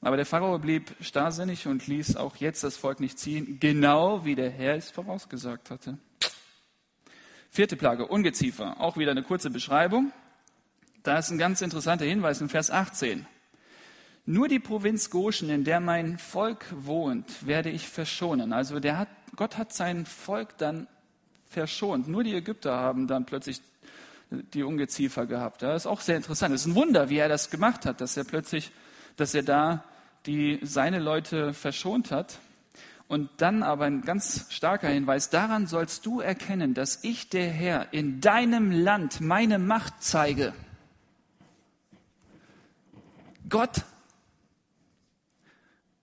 Aber 0.00 0.16
der 0.16 0.26
Pharao 0.26 0.58
blieb 0.58 0.94
starrsinnig 1.00 1.66
und 1.66 1.88
ließ 1.88 2.16
auch 2.16 2.36
jetzt 2.36 2.62
das 2.62 2.76
Volk 2.76 3.00
nicht 3.00 3.18
ziehen, 3.18 3.58
genau 3.58 4.24
wie 4.24 4.36
der 4.36 4.50
Herr 4.50 4.76
es 4.76 4.90
vorausgesagt 4.90 5.70
hatte. 5.70 5.98
Vierte 7.50 7.76
Plage, 7.76 8.06
Ungeziefer. 8.06 8.80
Auch 8.80 8.96
wieder 8.96 9.10
eine 9.10 9.24
kurze 9.24 9.50
Beschreibung. 9.50 10.12
Da 11.02 11.18
ist 11.18 11.30
ein 11.30 11.38
ganz 11.38 11.62
interessanter 11.62 12.04
Hinweis 12.04 12.40
in 12.40 12.48
Vers 12.48 12.70
18. 12.70 13.26
Nur 14.26 14.46
die 14.46 14.60
Provinz 14.60 15.10
Goshen, 15.10 15.48
in 15.48 15.64
der 15.64 15.80
mein 15.80 16.18
Volk 16.18 16.66
wohnt, 16.70 17.46
werde 17.46 17.70
ich 17.70 17.88
verschonen. 17.88 18.52
Also 18.52 18.76
hat, 18.76 19.08
Gott 19.34 19.56
hat 19.56 19.72
sein 19.72 20.06
Volk 20.06 20.58
dann 20.58 20.86
verschont. 21.48 22.08
Nur 22.08 22.24
die 22.24 22.34
Ägypter 22.34 22.76
haben 22.76 23.06
dann 23.06 23.26
plötzlich 23.26 23.60
die 24.30 24.62
Ungeziefer 24.62 25.26
gehabt. 25.26 25.62
Das 25.62 25.82
ist 25.82 25.86
auch 25.86 26.00
sehr 26.00 26.16
interessant. 26.16 26.54
Es 26.54 26.62
ist 26.62 26.66
ein 26.66 26.74
Wunder, 26.74 27.08
wie 27.08 27.16
er 27.16 27.28
das 27.28 27.50
gemacht 27.50 27.86
hat, 27.86 28.00
dass 28.00 28.16
er 28.16 28.24
plötzlich, 28.24 28.70
dass 29.16 29.34
er 29.34 29.42
da 29.42 29.84
die, 30.26 30.60
seine 30.62 30.98
Leute 30.98 31.54
verschont 31.54 32.10
hat. 32.10 32.38
Und 33.08 33.30
dann 33.38 33.62
aber 33.62 33.86
ein 33.86 34.02
ganz 34.02 34.46
starker 34.50 34.88
Hinweis, 34.88 35.30
daran 35.30 35.66
sollst 35.66 36.04
du 36.04 36.20
erkennen, 36.20 36.74
dass 36.74 37.02
ich, 37.04 37.30
der 37.30 37.48
Herr, 37.48 37.92
in 37.94 38.20
deinem 38.20 38.70
Land 38.70 39.22
meine 39.22 39.58
Macht 39.58 39.94
zeige. 40.00 40.52
Gott 43.48 43.82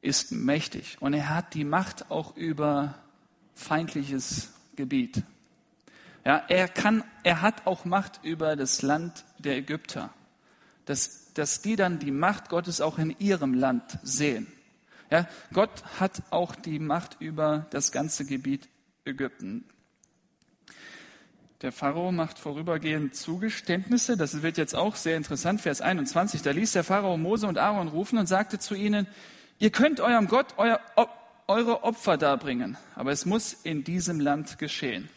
ist 0.02 0.32
mächtig 0.32 0.98
und 1.00 1.14
er 1.14 1.30
hat 1.30 1.54
die 1.54 1.64
Macht 1.64 2.10
auch 2.10 2.36
über 2.36 2.96
feindliches 3.54 4.52
Gebiet. 4.76 5.24
Ja, 6.26 6.44
er 6.48 6.68
kann, 6.68 7.04
er 7.24 7.42
hat 7.42 7.68
auch 7.68 7.86
Macht 7.86 8.20
über 8.24 8.56
das 8.56 8.82
Land 8.82 9.26
der 9.38 9.58
Ägypter, 9.58 10.12
dass, 10.86 11.32
dass 11.34 11.62
die 11.62 11.76
dann 11.76 12.00
die 12.00 12.12
Macht 12.12 12.50
Gottes 12.50 12.82
auch 12.82 12.98
in 12.98 13.16
ihrem 13.20 13.54
Land 13.54 14.00
sehen. 14.02 14.52
Ja, 15.12 15.28
Gott 15.54 15.84
hat 16.00 16.24
auch 16.32 16.56
die 16.56 16.80
Macht 16.80 17.18
über 17.20 17.68
das 17.70 17.92
ganze 17.92 18.26
Gebiet 18.26 18.68
Ägypten. 19.06 19.66
Der 21.62 21.72
Pharao 21.72 22.12
macht 22.12 22.40
vorübergehend 22.40 23.16
Zugeständnisse. 23.16 24.18
Das 24.18 24.42
wird 24.42 24.58
jetzt 24.58 24.76
auch 24.76 24.96
sehr 24.96 25.16
interessant. 25.16 25.62
Vers 25.62 25.80
21. 25.80 26.42
Da 26.42 26.52
ließ 26.52 26.72
der 26.72 26.84
Pharao 26.84 27.18
Mose 27.18 27.48
und 27.48 27.60
Aaron 27.60 27.88
rufen 27.88 28.18
und 28.18 28.26
sagte 28.26 28.58
zu 28.58 28.74
ihnen, 28.74 29.08
ihr 29.60 29.70
könnt 29.70 30.00
eurem 30.00 30.28
Gott 30.28 30.56
euer, 30.58 30.80
eure 31.48 31.84
Opfer 31.84 32.18
darbringen, 32.18 32.78
aber 32.96 33.12
es 33.12 33.26
muss 33.26 33.54
in 33.54 33.84
diesem 33.84 34.20
Land 34.20 34.58
geschehen. 34.58 35.08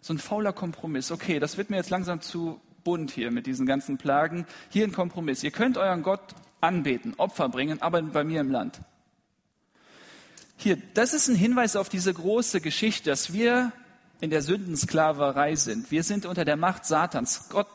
So 0.00 0.14
ein 0.14 0.18
fauler 0.18 0.52
Kompromiss. 0.52 1.10
Okay, 1.10 1.38
das 1.38 1.56
wird 1.56 1.70
mir 1.70 1.76
jetzt 1.76 1.90
langsam 1.90 2.20
zu 2.20 2.60
bunt 2.84 3.10
hier 3.10 3.30
mit 3.30 3.46
diesen 3.46 3.66
ganzen 3.66 3.98
Plagen. 3.98 4.46
Hier 4.70 4.84
ein 4.84 4.92
Kompromiss. 4.92 5.42
Ihr 5.42 5.50
könnt 5.50 5.76
euren 5.76 6.02
Gott 6.02 6.34
anbeten, 6.60 7.14
Opfer 7.16 7.48
bringen, 7.48 7.82
aber 7.82 8.02
bei 8.02 8.24
mir 8.24 8.40
im 8.40 8.50
Land. 8.50 8.80
Hier, 10.56 10.76
das 10.94 11.14
ist 11.14 11.28
ein 11.28 11.36
Hinweis 11.36 11.76
auf 11.76 11.88
diese 11.88 12.12
große 12.12 12.60
Geschichte, 12.60 13.10
dass 13.10 13.32
wir 13.32 13.72
in 14.20 14.30
der 14.30 14.42
Sündensklaverei 14.42 15.54
sind. 15.54 15.90
Wir 15.90 16.02
sind 16.02 16.26
unter 16.26 16.44
der 16.44 16.56
Macht 16.56 16.84
Satans. 16.84 17.48
Gott 17.48 17.66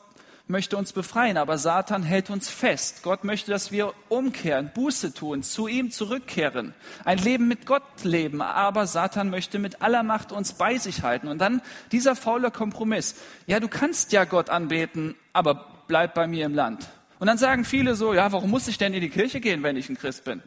möchte 0.48 0.78
uns 0.78 0.94
befreien, 0.94 1.38
aber 1.38 1.58
Satan 1.58 2.04
hält 2.04 2.30
uns 2.30 2.50
fest. 2.50 3.02
Gott 3.04 3.24
möchte, 3.24 3.52
dass 3.52 3.72
wir 3.72 3.94
umkehren, 4.10 4.72
Buße 4.74 5.14
tun, 5.14 5.44
zu 5.44 5.68
ihm 5.68 5.92
zurückkehren, 5.92 6.74
ein 7.04 7.18
Leben 7.18 7.48
mit 7.48 7.66
Gott 7.66 8.04
leben, 8.04 8.42
aber 8.42 8.86
Satan 8.86 9.30
möchte 9.30 9.58
mit 9.58 9.82
aller 9.82 10.04
Macht 10.04 10.32
uns 10.32 10.54
bei 10.54 10.78
sich 10.78 11.02
halten. 11.02 11.28
Und 11.28 11.40
dann 11.40 11.62
dieser 11.92 12.16
faule 12.16 12.52
Kompromiss. 12.52 13.16
Ja, 13.48 13.60
du 13.60 13.68
kannst 13.68 14.12
ja 14.12 14.26
Gott 14.26 14.50
anbeten, 14.50 15.16
aber 15.34 15.84
bleib 15.88 16.14
bei 16.14 16.28
mir 16.28 16.46
im 16.46 16.54
Land. 16.54 16.88
Und 17.20 17.28
dann 17.28 17.38
sagen 17.38 17.66
viele 17.66 17.96
so, 17.96 18.14
ja, 18.14 18.32
warum 18.32 18.52
muss 18.52 18.68
ich 18.68 18.78
denn 18.78 18.94
in 18.94 19.02
die 19.02 19.10
Kirche 19.10 19.40
gehen, 19.40 19.64
wenn 19.64 19.78
ich 19.78 19.90
ein 19.90 19.98
Christ 19.98 20.26
bin? 20.26 20.44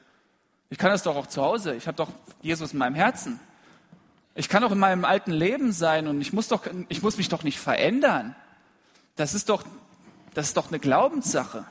Ich 0.71 0.79
kann 0.79 0.91
das 0.91 1.03
doch 1.03 1.17
auch 1.17 1.27
zu 1.27 1.43
Hause. 1.43 1.75
Ich 1.75 1.87
habe 1.87 1.97
doch 1.97 2.11
Jesus 2.43 2.73
in 2.73 2.79
meinem 2.79 2.95
Herzen. 2.95 3.41
Ich 4.35 4.49
kann 4.49 4.63
doch 4.63 4.71
in 4.71 4.79
meinem 4.79 5.05
alten 5.05 5.33
Leben 5.33 5.73
sein 5.73 6.07
und 6.07 6.21
ich 6.21 6.33
muss, 6.33 6.47
doch, 6.47 6.65
ich 6.89 7.03
muss 7.03 7.17
mich 7.17 7.29
doch 7.29 7.43
nicht 7.43 7.59
verändern. 7.59 8.37
Das 9.17 9.35
ist 9.35 9.49
doch, 9.49 9.65
das 10.39 10.47
ist 10.47 10.57
doch 10.57 10.69
eine 10.69 10.79
Glaubenssache. 10.79 11.65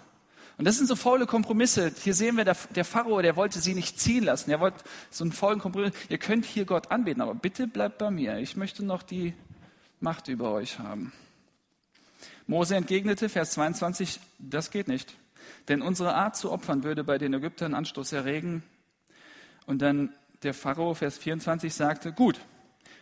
Und 0.57 0.65
das 0.65 0.75
sind 0.75 0.87
so 0.87 0.97
faule 0.97 1.25
Kompromisse. 1.25 1.89
Hier 2.03 2.13
sehen 2.13 2.35
wir, 2.35 2.43
der, 2.43 2.83
Pharao, 2.83 3.21
der 3.21 3.37
wollte 3.37 3.61
sie 3.61 3.73
nicht 3.73 3.97
ziehen 3.97 4.25
lassen. 4.25 4.51
Er 4.51 4.59
wollte 4.59 4.83
so 5.09 5.23
einen 5.23 5.31
faulen 5.31 5.59
Kompromiss. 5.59 5.93
Ihr 6.09 6.17
könnt 6.17 6.43
hier 6.43 6.65
Gott 6.65 6.91
anbeten, 6.91 7.21
aber 7.21 7.33
bitte 7.33 7.67
bleibt 7.67 7.97
bei 7.97 8.11
mir. 8.11 8.39
Ich 8.39 8.57
möchte 8.57 8.83
noch 8.83 9.03
die 9.03 9.33
Macht 10.01 10.27
über 10.27 10.51
euch 10.51 10.79
haben. 10.79 11.13
Mose 12.45 12.75
entgegnete, 12.75 13.29
Vers 13.29 13.51
22, 13.51 14.19
das 14.37 14.69
geht 14.69 14.89
nicht. 14.89 15.13
Denn 15.69 15.81
unsere 15.81 16.15
Art 16.15 16.35
zu 16.35 16.51
opfern 16.51 16.83
würde 16.83 17.05
bei 17.05 17.17
den 17.17 17.33
Ägyptern 17.33 17.73
Anstoß 17.73 18.11
erregen. 18.11 18.63
Und 19.65 19.81
dann 19.81 20.09
der 20.43 20.53
Pharao, 20.53 20.93
Vers 20.93 21.17
24, 21.17 21.73
sagte, 21.73 22.11
gut, 22.11 22.37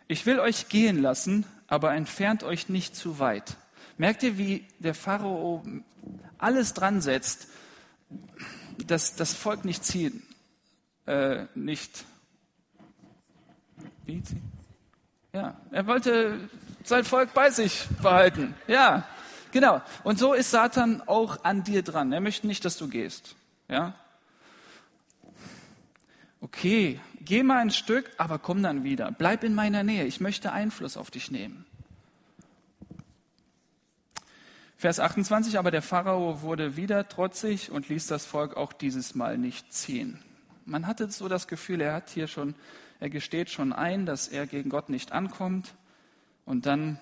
ich 0.08 0.28
will 0.28 0.40
euch 0.40 0.70
gehen 0.70 1.02
lassen, 1.02 1.44
aber 1.66 1.96
entfernt 1.96 2.44
euch 2.44 2.70
nicht 2.70 2.96
zu 2.96 3.18
weit. 3.18 3.58
Merkt 3.98 4.24
ihr, 4.24 4.38
wie 4.38 4.66
der 4.80 4.94
Pharao 4.94 5.64
alles 6.38 6.74
dran 6.74 7.02
setzt, 7.02 7.48
dass 8.88 9.16
das 9.16 9.34
Volk 9.34 9.64
nicht 9.64 9.86
ziehen, 9.86 10.24
äh, 11.06 11.46
nicht, 11.56 12.04
wie 14.06 14.22
ziehen? 14.22 14.52
Ja, 15.34 15.56
er 15.72 15.88
wollte 15.88 16.50
sein 16.84 17.04
Volk 17.04 17.34
bei 17.34 17.50
sich 17.50 17.88
behalten. 18.02 18.54
Ja, 18.68 19.08
genau. 19.52 19.82
Und 20.04 20.20
so 20.20 20.34
ist 20.34 20.52
Satan 20.52 21.02
auch 21.08 21.44
an 21.44 21.64
dir 21.64 21.82
dran. 21.82 22.12
Er 22.12 22.22
möchte 22.22 22.48
nicht, 22.48 22.64
dass 22.64 22.78
du 22.78 22.88
gehst. 22.88 23.36
Ja, 23.68 23.96
okay, 26.42 27.00
geh 27.22 27.44
mal 27.44 27.58
ein 27.58 27.72
Stück, 27.72 28.12
aber 28.18 28.40
komm 28.40 28.62
dann 28.62 28.84
wieder. 28.84 29.12
Bleib 29.12 29.44
in 29.44 29.56
meiner 29.56 29.84
Nähe. 29.84 30.06
Ich 30.06 30.22
möchte 30.22 30.52
Einfluss 30.52 30.96
auf 30.96 31.12
dich 31.12 31.32
nehmen. 31.32 31.66
Vers 34.86 35.00
28, 35.00 35.58
aber 35.58 35.72
der 35.72 35.82
Pharao 35.82 36.44
wurde 36.44 36.78
wieder 36.78 37.08
trotzig 37.10 37.72
und 37.72 37.90
ließ 37.90 38.06
das 38.06 38.24
Volk 38.28 38.56
auch 38.56 38.72
dieses 38.72 39.16
Mal 39.16 39.36
nicht 39.36 39.74
ziehen. 39.74 40.20
Man 40.64 40.86
hatte 40.86 41.10
so 41.10 41.28
das 41.28 41.48
Gefühl, 41.48 41.82
er 41.82 41.96
hat 41.96 42.12
hier 42.12 42.28
schon, 42.28 42.54
er 43.00 43.10
gesteht 43.10 43.50
schon 43.50 43.74
ein, 43.74 44.06
dass 44.06 44.28
er 44.28 44.46
gegen 44.46 44.70
Gott 44.70 44.90
nicht 44.90 45.12
ankommt 45.12 45.74
und 46.46 46.68
dann 46.68 47.00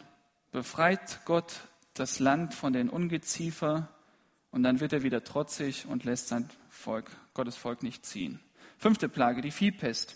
befreit 0.54 1.20
Gott 1.26 1.68
das 1.94 2.20
Land 2.20 2.54
von 2.54 2.72
den 2.72 2.88
Ungeziefer 2.88 3.90
und 4.50 4.64
dann 4.64 4.80
wird 4.80 4.94
er 4.94 5.04
wieder 5.04 5.26
trotzig 5.26 5.86
und 5.86 6.06
lässt 6.06 6.30
sein 6.30 6.50
Volk, 6.70 7.12
Gottes 7.34 7.58
Volk 7.58 7.84
nicht 7.84 8.06
ziehen. 8.06 8.40
Fünfte 8.78 9.10
Plage, 9.10 9.42
die 9.42 9.52
Viehpest. 9.52 10.16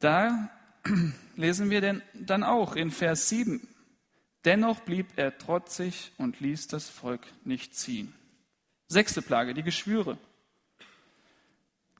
Da 0.00 0.50
lesen 1.36 1.70
wir 1.70 1.80
denn 1.80 2.02
dann 2.14 2.42
auch 2.42 2.74
in 2.74 2.90
Vers 2.90 3.28
7. 3.28 3.64
Dennoch 4.44 4.80
blieb 4.80 5.06
er 5.16 5.36
trotzig 5.36 6.12
und 6.16 6.40
ließ 6.40 6.68
das 6.68 6.88
Volk 6.88 7.26
nicht 7.44 7.74
ziehen. 7.74 8.14
Sechste 8.88 9.22
Plage, 9.22 9.54
die 9.54 9.62
Geschwüre. 9.62 10.18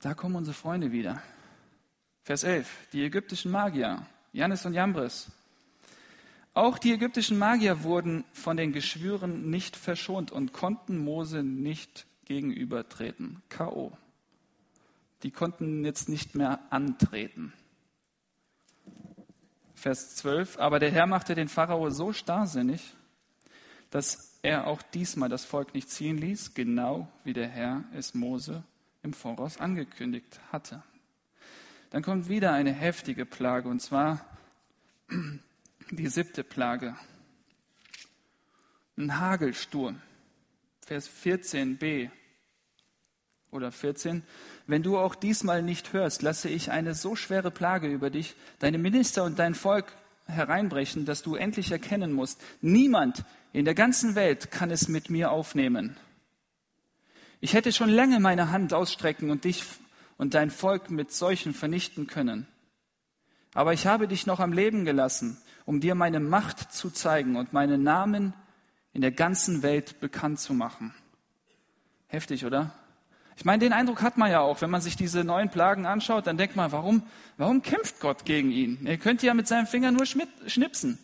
Da 0.01 0.13
kommen 0.13 0.35
unsere 0.35 0.55
Freunde 0.55 0.91
wieder. 0.91 1.21
Vers 2.23 2.43
11, 2.43 2.67
die 2.93 3.03
ägyptischen 3.03 3.51
Magier, 3.51 4.05
Jannes 4.33 4.65
und 4.65 4.73
Jambres. 4.73 5.31
Auch 6.53 6.77
die 6.77 6.91
ägyptischen 6.91 7.37
Magier 7.37 7.83
wurden 7.83 8.25
von 8.33 8.57
den 8.57 8.73
Geschwüren 8.73 9.49
nicht 9.49 9.75
verschont 9.75 10.31
und 10.31 10.53
konnten 10.53 10.97
Mose 10.97 11.43
nicht 11.43 12.05
gegenübertreten. 12.25 13.41
K.O 13.49 13.95
die 15.23 15.31
konnten 15.31 15.85
jetzt 15.85 16.09
nicht 16.09 16.35
mehr 16.35 16.59
antreten. 16.69 17.53
Vers 19.81 20.15
12, 20.17 20.59
aber 20.59 20.77
der 20.77 20.91
Herr 20.91 21.07
machte 21.07 21.33
den 21.33 21.47
Pharao 21.47 21.89
so 21.89 22.13
starrsinnig, 22.13 22.93
dass 23.89 24.37
er 24.43 24.67
auch 24.67 24.83
diesmal 24.83 25.27
das 25.27 25.43
Volk 25.43 25.73
nicht 25.73 25.89
ziehen 25.89 26.19
ließ, 26.19 26.53
genau 26.53 27.11
wie 27.23 27.33
der 27.33 27.47
Herr 27.47 27.83
es 27.95 28.13
Mose 28.13 28.63
im 29.01 29.11
Voraus 29.11 29.57
angekündigt 29.57 30.39
hatte. 30.51 30.83
Dann 31.89 32.03
kommt 32.03 32.29
wieder 32.29 32.53
eine 32.53 32.71
heftige 32.71 33.25
Plage, 33.25 33.69
und 33.69 33.81
zwar 33.81 34.23
die 35.89 36.07
siebte 36.07 36.43
Plage. 36.43 36.95
Ein 38.97 39.19
Hagelsturm. 39.19 39.99
Vers 40.85 41.09
14b 41.09 42.11
oder 43.51 43.71
14. 43.71 44.23
Wenn 44.65 44.83
du 44.83 44.97
auch 44.97 45.13
diesmal 45.13 45.61
nicht 45.61 45.93
hörst, 45.93 46.21
lasse 46.21 46.49
ich 46.49 46.71
eine 46.71 46.95
so 46.95 47.15
schwere 47.15 47.51
Plage 47.51 47.87
über 47.87 48.09
dich, 48.09 48.35
deine 48.59 48.77
Minister 48.77 49.23
und 49.23 49.39
dein 49.39 49.55
Volk 49.55 49.93
hereinbrechen, 50.25 51.05
dass 51.05 51.21
du 51.21 51.35
endlich 51.35 51.71
erkennen 51.71 52.13
musst, 52.13 52.41
niemand 52.61 53.23
in 53.53 53.65
der 53.65 53.75
ganzen 53.75 54.15
Welt 54.15 54.51
kann 54.51 54.71
es 54.71 54.87
mit 54.87 55.09
mir 55.09 55.31
aufnehmen. 55.31 55.97
Ich 57.41 57.53
hätte 57.53 57.73
schon 57.73 57.89
lange 57.89 58.19
meine 58.19 58.51
Hand 58.51 58.73
ausstrecken 58.73 59.29
und 59.29 59.43
dich 59.43 59.63
und 60.17 60.33
dein 60.33 60.51
Volk 60.51 60.89
mit 60.89 61.11
solchen 61.11 61.53
vernichten 61.53 62.07
können. 62.07 62.47
Aber 63.53 63.73
ich 63.73 63.87
habe 63.87 64.07
dich 64.07 64.25
noch 64.25 64.39
am 64.39 64.53
Leben 64.53 64.85
gelassen, 64.85 65.37
um 65.65 65.81
dir 65.81 65.95
meine 65.95 66.19
Macht 66.19 66.71
zu 66.71 66.89
zeigen 66.89 67.35
und 67.35 67.51
meinen 67.51 67.83
Namen 67.83 68.33
in 68.93 69.01
der 69.01 69.11
ganzen 69.11 69.63
Welt 69.63 69.99
bekannt 69.99 70.39
zu 70.39 70.53
machen. 70.53 70.93
Heftig, 72.07 72.45
oder? 72.45 72.73
Ich 73.37 73.45
meine, 73.45 73.59
den 73.59 73.73
Eindruck 73.73 74.01
hat 74.01 74.17
man 74.17 74.29
ja 74.29 74.41
auch, 74.41 74.61
wenn 74.61 74.69
man 74.69 74.81
sich 74.81 74.95
diese 74.95 75.23
neuen 75.23 75.49
Plagen 75.49 75.85
anschaut, 75.85 76.27
dann 76.27 76.37
denkt 76.37 76.55
man, 76.55 76.71
warum, 76.71 77.03
warum 77.37 77.61
kämpft 77.61 77.99
Gott 77.99 78.25
gegen 78.25 78.51
ihn? 78.51 78.85
Er 78.85 78.97
könnte 78.97 79.25
ja 79.25 79.33
mit 79.33 79.47
seinem 79.47 79.67
Finger 79.67 79.91
nur 79.91 80.05
schnipsen. 80.05 80.99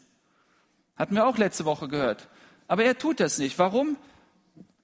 Hatten 0.95 1.15
wir 1.15 1.25
auch 1.25 1.37
letzte 1.37 1.65
Woche 1.65 1.87
gehört. 1.87 2.27
Aber 2.67 2.83
er 2.83 2.97
tut 2.97 3.19
das 3.19 3.37
nicht. 3.37 3.57
Warum? 3.59 3.97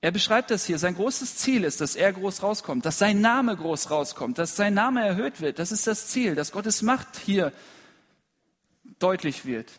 Er 0.02 0.12
beschreibt 0.12 0.52
das 0.52 0.66
hier. 0.66 0.78
Sein 0.80 0.96
großes 0.96 1.38
Ziel 1.38 1.64
ist, 1.64 1.82
dass 1.82 1.96
er 1.96 2.12
groß 2.12 2.44
rauskommt, 2.44 2.86
dass 2.86 3.00
sein 3.00 3.22
Name 3.22 3.56
groß 3.56 3.90
rauskommt, 3.90 4.38
dass 4.38 4.56
sein 4.56 4.74
Name 4.74 5.06
erhöht 5.06 5.42
wird. 5.42 5.60
Das 5.60 5.72
ist 5.72 5.88
das 5.88 6.08
Ziel, 6.08 6.36
dass 6.36 6.52
Gottes 6.52 6.82
Macht 6.82 7.18
hier 7.18 7.54
deutlich 9.00 9.46
wird. 9.46 9.72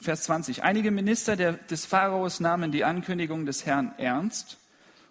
Vers 0.00 0.24
20. 0.24 0.62
Einige 0.62 0.90
Minister 0.90 1.36
der, 1.36 1.54
des 1.54 1.86
Pharaos 1.86 2.40
nahmen 2.40 2.70
die 2.70 2.84
Ankündigung 2.84 3.46
des 3.46 3.66
Herrn 3.66 3.94
ernst 3.96 4.58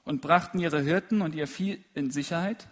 und 0.08 0.22
brachten 0.22 0.58
ihre 0.60 0.80
Hirten 0.80 1.22
und 1.22 1.36
ihr 1.36 1.48
Vieh 1.48 1.84
in 1.93 2.12
Sicherheit. 2.12 2.67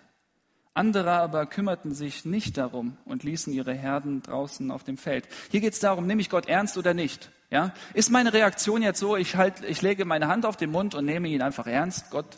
Andere 0.73 1.11
aber 1.11 1.45
kümmerten 1.45 1.93
sich 1.93 2.23
nicht 2.23 2.57
darum 2.57 2.97
und 3.03 3.23
ließen 3.23 3.51
ihre 3.51 3.73
Herden 3.73 4.23
draußen 4.23 4.71
auf 4.71 4.85
dem 4.85 4.97
Feld. 4.97 5.27
Hier 5.51 5.59
geht 5.59 5.73
es 5.73 5.79
darum, 5.79 6.07
nehme 6.07 6.21
ich 6.21 6.29
Gott 6.29 6.47
ernst 6.47 6.77
oder 6.77 6.93
nicht? 6.93 7.29
Ja? 7.49 7.73
Ist 7.93 8.09
meine 8.09 8.31
Reaktion 8.31 8.81
jetzt 8.81 9.01
so, 9.01 9.17
ich, 9.17 9.35
halt, 9.35 9.65
ich 9.65 9.81
lege 9.81 10.05
meine 10.05 10.29
Hand 10.29 10.45
auf 10.45 10.55
den 10.55 10.71
Mund 10.71 10.95
und 10.95 11.03
nehme 11.03 11.27
ihn 11.27 11.41
einfach 11.41 11.67
ernst? 11.67 12.09
Gott, 12.09 12.37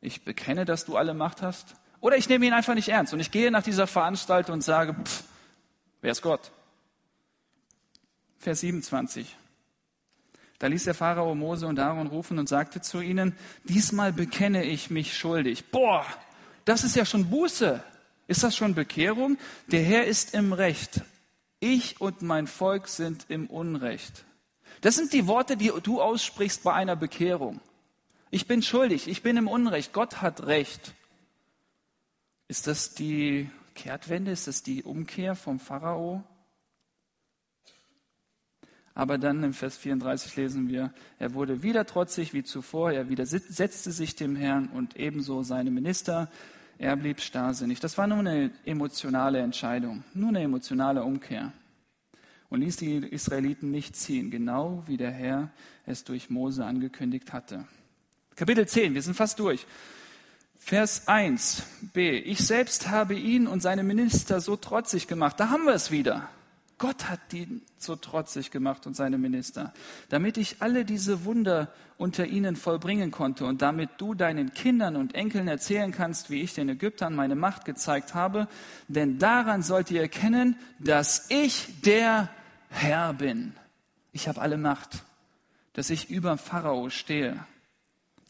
ich 0.00 0.24
bekenne, 0.24 0.64
dass 0.64 0.86
du 0.86 0.96
alle 0.96 1.12
Macht 1.12 1.42
hast? 1.42 1.74
Oder 2.00 2.16
ich 2.16 2.26
nehme 2.30 2.46
ihn 2.46 2.54
einfach 2.54 2.74
nicht 2.74 2.88
ernst 2.88 3.12
und 3.12 3.20
ich 3.20 3.30
gehe 3.30 3.50
nach 3.50 3.62
dieser 3.62 3.86
Veranstaltung 3.86 4.54
und 4.54 4.64
sage, 4.64 4.94
pff, 4.94 5.24
wer 6.00 6.12
ist 6.12 6.22
Gott? 6.22 6.50
Vers 8.38 8.60
27. 8.60 9.36
Da 10.60 10.66
ließ 10.66 10.84
der 10.84 10.94
Pharao 10.94 11.34
Mose 11.34 11.66
und 11.66 11.78
Aaron 11.78 12.06
rufen 12.06 12.38
und 12.38 12.46
sagte 12.46 12.82
zu 12.82 13.00
ihnen, 13.00 13.34
diesmal 13.64 14.12
bekenne 14.12 14.62
ich 14.62 14.90
mich 14.90 15.16
schuldig. 15.16 15.70
Boah, 15.70 16.04
das 16.66 16.84
ist 16.84 16.94
ja 16.94 17.06
schon 17.06 17.30
Buße. 17.30 17.82
Ist 18.28 18.42
das 18.42 18.54
schon 18.54 18.74
Bekehrung? 18.74 19.38
Der 19.68 19.82
Herr 19.82 20.04
ist 20.04 20.34
im 20.34 20.52
Recht. 20.52 21.00
Ich 21.60 22.02
und 22.02 22.20
mein 22.20 22.46
Volk 22.46 22.88
sind 22.88 23.24
im 23.28 23.46
Unrecht. 23.46 24.26
Das 24.82 24.96
sind 24.96 25.14
die 25.14 25.26
Worte, 25.26 25.56
die 25.56 25.72
du 25.82 26.02
aussprichst 26.02 26.62
bei 26.62 26.74
einer 26.74 26.94
Bekehrung. 26.94 27.60
Ich 28.30 28.46
bin 28.46 28.62
schuldig, 28.62 29.08
ich 29.08 29.22
bin 29.22 29.38
im 29.38 29.48
Unrecht, 29.48 29.94
Gott 29.94 30.20
hat 30.20 30.46
Recht. 30.46 30.92
Ist 32.48 32.66
das 32.66 32.94
die 32.94 33.50
Kehrtwende? 33.74 34.30
Ist 34.30 34.46
das 34.46 34.62
die 34.62 34.82
Umkehr 34.82 35.34
vom 35.34 35.58
Pharao? 35.58 36.22
Aber 38.94 39.18
dann 39.18 39.42
im 39.44 39.52
Vers 39.52 39.76
34 39.76 40.36
lesen 40.36 40.68
wir, 40.68 40.92
er 41.18 41.34
wurde 41.34 41.62
wieder 41.62 41.86
trotzig 41.86 42.34
wie 42.34 42.42
zuvor, 42.42 42.92
er 42.92 43.08
widersetzte 43.08 43.92
sich 43.92 44.16
dem 44.16 44.36
Herrn 44.36 44.68
und 44.68 44.96
ebenso 44.96 45.42
seine 45.42 45.70
Minister. 45.70 46.28
Er 46.78 46.96
blieb 46.96 47.20
starrsinnig. 47.20 47.80
Das 47.80 47.98
war 47.98 48.06
nur 48.06 48.18
eine 48.18 48.50
emotionale 48.64 49.38
Entscheidung, 49.38 50.02
nur 50.14 50.30
eine 50.30 50.40
emotionale 50.40 51.04
Umkehr 51.04 51.52
und 52.50 52.60
ließ 52.60 52.76
die 52.76 52.96
Israeliten 52.96 53.70
nicht 53.70 53.96
ziehen, 53.96 54.30
genau 54.30 54.82
wie 54.86 54.96
der 54.96 55.12
Herr 55.12 55.50
es 55.86 56.04
durch 56.04 56.28
Mose 56.28 56.64
angekündigt 56.64 57.32
hatte. 57.32 57.64
Kapitel 58.34 58.66
10, 58.66 58.94
wir 58.94 59.02
sind 59.02 59.14
fast 59.14 59.38
durch. 59.38 59.66
Vers 60.58 61.08
1b. 61.08 62.22
Ich 62.24 62.38
selbst 62.46 62.88
habe 62.88 63.14
ihn 63.14 63.46
und 63.46 63.60
seine 63.60 63.82
Minister 63.82 64.40
so 64.40 64.56
trotzig 64.56 65.06
gemacht. 65.06 65.40
Da 65.40 65.48
haben 65.48 65.64
wir 65.64 65.74
es 65.74 65.90
wieder. 65.90 66.28
Gott 66.80 67.10
hat 67.10 67.34
ihn 67.34 67.60
so 67.76 67.94
trotzig 67.94 68.50
gemacht 68.50 68.86
und 68.86 68.96
seine 68.96 69.18
Minister, 69.18 69.74
damit 70.08 70.38
ich 70.38 70.62
alle 70.62 70.86
diese 70.86 71.26
Wunder 71.26 71.70
unter 71.98 72.24
ihnen 72.24 72.56
vollbringen 72.56 73.10
konnte 73.10 73.44
und 73.44 73.60
damit 73.60 73.90
du 73.98 74.14
deinen 74.14 74.54
Kindern 74.54 74.96
und 74.96 75.14
Enkeln 75.14 75.46
erzählen 75.46 75.92
kannst, 75.92 76.30
wie 76.30 76.40
ich 76.40 76.54
den 76.54 76.70
Ägyptern 76.70 77.14
meine 77.14 77.34
Macht 77.34 77.66
gezeigt 77.66 78.14
habe. 78.14 78.48
Denn 78.88 79.18
daran 79.18 79.62
sollt 79.62 79.90
ihr 79.90 80.00
erkennen, 80.00 80.56
dass 80.78 81.26
ich 81.28 81.82
der 81.82 82.30
Herr 82.70 83.12
bin. 83.12 83.52
Ich 84.12 84.26
habe 84.26 84.40
alle 84.40 84.56
Macht, 84.56 85.04
dass 85.74 85.90
ich 85.90 86.08
über 86.08 86.38
Pharao 86.38 86.88
stehe. 86.88 87.44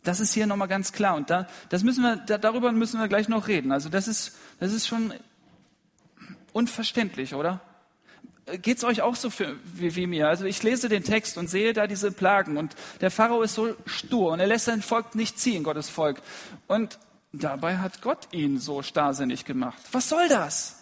Das 0.02 0.18
ist 0.18 0.34
hier 0.34 0.48
nochmal 0.48 0.66
ganz 0.66 0.90
klar. 0.90 1.14
Und 1.14 1.30
da, 1.30 1.46
das 1.68 1.84
müssen 1.84 2.02
wir, 2.02 2.16
da, 2.16 2.36
darüber 2.36 2.72
müssen 2.72 2.98
wir 2.98 3.06
gleich 3.06 3.28
noch 3.28 3.46
reden. 3.46 3.70
Also 3.70 3.88
das 3.88 4.08
ist, 4.08 4.36
das 4.58 4.72
ist 4.72 4.88
schon 4.88 5.14
unverständlich, 6.52 7.36
oder? 7.36 7.60
Geht's 8.58 8.84
euch 8.84 9.02
auch 9.02 9.16
so 9.16 9.30
für, 9.30 9.56
wie, 9.64 9.94
wie 9.96 10.06
mir? 10.06 10.28
Also 10.28 10.44
ich 10.44 10.62
lese 10.62 10.88
den 10.88 11.04
Text 11.04 11.38
und 11.38 11.48
sehe 11.48 11.72
da 11.72 11.86
diese 11.86 12.12
Plagen 12.12 12.56
und 12.56 12.74
der 13.00 13.10
Pharao 13.10 13.42
ist 13.42 13.54
so 13.54 13.74
stur 13.86 14.32
und 14.32 14.40
er 14.40 14.46
lässt 14.46 14.66
sein 14.66 14.82
Volk 14.82 15.14
nicht 15.14 15.38
ziehen, 15.38 15.62
Gottes 15.62 15.88
Volk. 15.88 16.22
Und 16.66 16.98
dabei 17.32 17.78
hat 17.78 18.02
Gott 18.02 18.28
ihn 18.32 18.58
so 18.58 18.82
starrsinnig 18.82 19.44
gemacht. 19.44 19.80
Was 19.92 20.08
soll 20.08 20.28
das? 20.28 20.76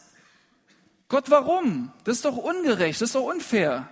Gott, 1.09 1.31
warum? 1.31 1.93
Das 2.05 2.17
ist 2.17 2.25
doch 2.25 2.37
ungerecht, 2.37 3.01
das 3.01 3.09
ist 3.09 3.15
doch 3.15 3.25
unfair. 3.25 3.89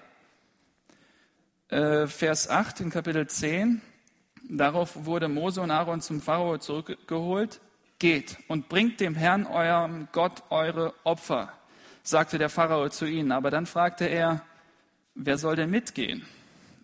Äh, 1.68 2.06
Vers 2.06 2.48
8 2.48 2.80
in 2.80 2.90
Kapitel 2.90 3.26
10. 3.26 3.80
Darauf 4.48 5.06
wurde 5.06 5.28
Mose 5.28 5.60
und 5.60 5.70
Aaron 5.70 6.00
zum 6.00 6.20
Pharao 6.20 6.58
zurückgeholt. 6.58 7.60
Geht 7.98 8.36
und 8.48 8.68
bringt 8.68 9.00
dem 9.00 9.14
Herrn, 9.14 9.46
eurem 9.46 10.08
Gott, 10.12 10.42
eure 10.50 10.94
Opfer, 11.04 11.52
sagte 12.06 12.38
der 12.38 12.48
Pharao 12.48 12.88
zu 12.88 13.06
ihnen. 13.06 13.32
Aber 13.32 13.50
dann 13.50 13.66
fragte 13.66 14.06
er, 14.06 14.42
wer 15.14 15.38
soll 15.38 15.56
denn 15.56 15.70
mitgehen? 15.70 16.24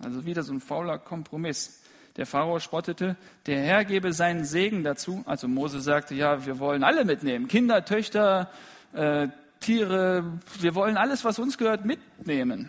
Also 0.00 0.26
wieder 0.26 0.42
so 0.42 0.52
ein 0.52 0.60
fauler 0.60 0.98
Kompromiss. 0.98 1.80
Der 2.16 2.26
Pharao 2.26 2.58
spottete, 2.58 3.16
der 3.46 3.62
Herr 3.62 3.84
gebe 3.84 4.12
seinen 4.12 4.44
Segen 4.44 4.84
dazu. 4.84 5.22
Also 5.24 5.48
Mose 5.48 5.80
sagte, 5.80 6.14
ja, 6.14 6.44
wir 6.44 6.58
wollen 6.58 6.84
alle 6.84 7.04
mitnehmen. 7.04 7.48
Kinder, 7.48 7.84
Töchter, 7.84 8.50
äh, 8.92 9.28
Tiere, 9.60 10.38
wir 10.60 10.74
wollen 10.74 10.96
alles, 10.96 11.24
was 11.24 11.38
uns 11.38 11.56
gehört, 11.56 11.86
mitnehmen. 11.86 12.68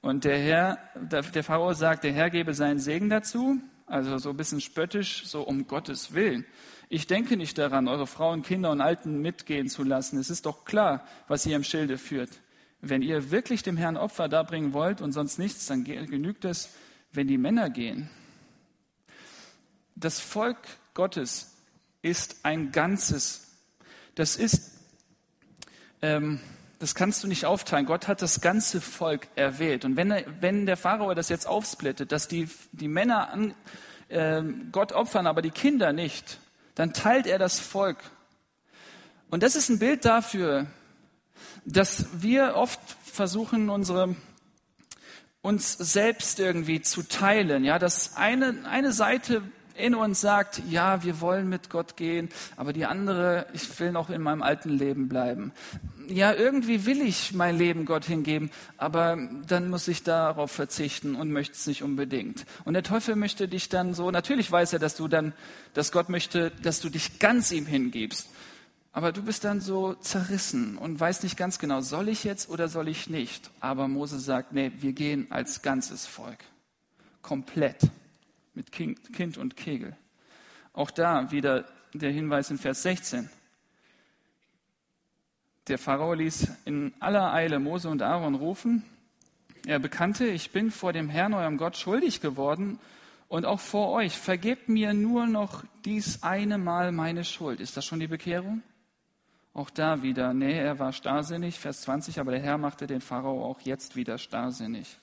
Und 0.00 0.24
der 0.24 0.38
Herr, 0.38 0.78
der, 0.96 1.44
Pharao 1.44 1.74
sagt, 1.74 2.02
der 2.02 2.12
Herr 2.12 2.30
gebe 2.30 2.54
seinen 2.54 2.80
Segen 2.80 3.08
dazu, 3.08 3.60
also 3.86 4.18
so 4.18 4.30
ein 4.30 4.36
bisschen 4.36 4.60
spöttisch, 4.60 5.24
so 5.26 5.42
um 5.42 5.66
Gottes 5.66 6.14
Willen. 6.14 6.46
Ich 6.88 7.06
denke 7.06 7.36
nicht 7.36 7.58
daran, 7.58 7.88
eure 7.88 8.06
Frauen, 8.06 8.42
Kinder 8.42 8.70
und 8.70 8.80
Alten 8.80 9.22
mitgehen 9.22 9.68
zu 9.68 9.82
lassen. 9.82 10.18
Es 10.18 10.30
ist 10.30 10.46
doch 10.46 10.64
klar, 10.64 11.06
was 11.28 11.46
ihr 11.46 11.56
im 11.56 11.64
Schilde 11.64 11.98
führt. 11.98 12.30
Wenn 12.80 13.02
ihr 13.02 13.30
wirklich 13.30 13.62
dem 13.62 13.76
Herrn 13.76 13.96
Opfer 13.96 14.28
darbringen 14.28 14.72
wollt 14.72 15.00
und 15.00 15.12
sonst 15.12 15.38
nichts, 15.38 15.66
dann 15.66 15.84
genügt 15.84 16.44
es, 16.44 16.70
wenn 17.12 17.28
die 17.28 17.38
Männer 17.38 17.70
gehen. 17.70 18.10
Das 19.94 20.20
Volk 20.20 20.58
Gottes 20.94 21.56
ist 22.02 22.44
ein 22.44 22.72
Ganzes. 22.72 23.56
Das 24.14 24.36
ist 24.36 24.72
ähm, 26.02 26.40
das 26.82 26.96
kannst 26.96 27.22
du 27.22 27.28
nicht 27.28 27.46
aufteilen. 27.46 27.86
Gott 27.86 28.08
hat 28.08 28.22
das 28.22 28.40
ganze 28.40 28.80
Volk 28.80 29.28
erwählt. 29.36 29.84
Und 29.84 29.94
wenn, 29.94 30.12
wenn 30.40 30.66
der 30.66 30.76
Pharao 30.76 31.14
das 31.14 31.28
jetzt 31.28 31.46
aufsplittet, 31.46 32.10
dass 32.10 32.26
die, 32.26 32.48
die 32.72 32.88
Männer 32.88 33.30
an, 33.30 33.54
äh, 34.08 34.42
Gott 34.72 34.90
opfern, 34.90 35.28
aber 35.28 35.42
die 35.42 35.52
Kinder 35.52 35.92
nicht, 35.92 36.40
dann 36.74 36.92
teilt 36.92 37.28
er 37.28 37.38
das 37.38 37.60
Volk. 37.60 37.98
Und 39.30 39.44
das 39.44 39.54
ist 39.54 39.68
ein 39.68 39.78
Bild 39.78 40.04
dafür, 40.04 40.66
dass 41.64 42.06
wir 42.20 42.56
oft 42.56 42.80
versuchen, 43.04 43.70
unsere, 43.70 44.16
uns 45.40 45.74
selbst 45.74 46.40
irgendwie 46.40 46.82
zu 46.82 47.04
teilen. 47.04 47.62
Ja, 47.62 47.78
dass 47.78 48.16
eine, 48.16 48.64
eine 48.68 48.90
Seite 48.90 49.42
in 49.76 49.94
uns 49.94 50.20
sagt, 50.20 50.62
ja, 50.68 51.02
wir 51.02 51.20
wollen 51.20 51.48
mit 51.48 51.70
Gott 51.70 51.96
gehen, 51.96 52.28
aber 52.56 52.72
die 52.72 52.84
andere, 52.84 53.46
ich 53.52 53.78
will 53.80 53.92
noch 53.92 54.10
in 54.10 54.22
meinem 54.22 54.42
alten 54.42 54.70
Leben 54.70 55.08
bleiben. 55.08 55.52
Ja, 56.08 56.32
irgendwie 56.32 56.84
will 56.84 57.00
ich 57.00 57.32
mein 57.32 57.56
Leben 57.56 57.84
Gott 57.84 58.04
hingeben, 58.04 58.50
aber 58.76 59.18
dann 59.46 59.70
muss 59.70 59.88
ich 59.88 60.02
darauf 60.02 60.50
verzichten 60.50 61.14
und 61.14 61.30
möchte 61.32 61.54
es 61.54 61.66
nicht 61.66 61.82
unbedingt. 61.82 62.44
Und 62.64 62.74
der 62.74 62.82
Teufel 62.82 63.16
möchte 63.16 63.48
dich 63.48 63.68
dann 63.68 63.94
so, 63.94 64.10
natürlich 64.10 64.50
weiß 64.50 64.72
er, 64.72 64.78
dass 64.78 64.96
du 64.96 65.08
dann, 65.08 65.32
dass 65.74 65.92
Gott 65.92 66.08
möchte, 66.08 66.50
dass 66.62 66.80
du 66.80 66.88
dich 66.88 67.18
ganz 67.18 67.52
ihm 67.52 67.66
hingibst. 67.66 68.28
Aber 68.92 69.10
du 69.10 69.22
bist 69.22 69.44
dann 69.44 69.60
so 69.60 69.94
zerrissen 69.94 70.76
und 70.76 71.00
weißt 71.00 71.22
nicht 71.22 71.38
ganz 71.38 71.58
genau, 71.58 71.80
soll 71.80 72.10
ich 72.10 72.24
jetzt 72.24 72.50
oder 72.50 72.68
soll 72.68 72.88
ich 72.88 73.08
nicht? 73.08 73.50
Aber 73.60 73.88
Mose 73.88 74.18
sagt, 74.18 74.52
nee, 74.52 74.70
wir 74.80 74.92
gehen 74.92 75.28
als 75.30 75.62
ganzes 75.62 76.06
Volk. 76.06 76.38
Komplett 77.22 77.78
mit 78.54 78.72
Kind 78.72 79.38
und 79.38 79.56
Kegel. 79.56 79.96
Auch 80.72 80.90
da 80.90 81.30
wieder 81.30 81.64
der 81.92 82.10
Hinweis 82.10 82.50
in 82.50 82.58
Vers 82.58 82.82
16. 82.82 83.28
Der 85.68 85.78
Pharao 85.78 86.14
ließ 86.14 86.48
in 86.64 86.92
aller 86.98 87.32
Eile 87.32 87.60
Mose 87.60 87.88
und 87.88 88.02
Aaron 88.02 88.34
rufen 88.34 88.84
Er 89.66 89.78
bekannte, 89.78 90.26
ich 90.26 90.50
bin 90.50 90.70
vor 90.70 90.92
dem 90.92 91.08
Herrn, 91.08 91.34
eurem 91.34 91.56
Gott, 91.56 91.76
schuldig 91.76 92.20
geworden 92.20 92.80
und 93.28 93.44
auch 93.44 93.60
vor 93.60 93.90
euch. 93.90 94.16
Vergebt 94.16 94.68
mir 94.68 94.92
nur 94.92 95.26
noch 95.26 95.64
dies 95.84 96.22
eine 96.22 96.58
Mal 96.58 96.90
meine 96.90 97.24
Schuld. 97.24 97.60
Ist 97.60 97.76
das 97.76 97.84
schon 97.84 98.00
die 98.00 98.08
Bekehrung? 98.08 98.62
Auch 99.54 99.70
da 99.70 100.02
wieder, 100.02 100.32
nee, 100.32 100.58
er 100.58 100.78
war 100.78 100.92
starrsinnig, 100.92 101.58
Vers 101.58 101.82
20, 101.82 102.18
aber 102.18 102.32
der 102.32 102.40
Herr 102.40 102.58
machte 102.58 102.86
den 102.86 103.02
Pharao 103.02 103.44
auch 103.44 103.60
jetzt 103.60 103.96
wieder 103.96 104.18
starrsinnig. 104.18 104.98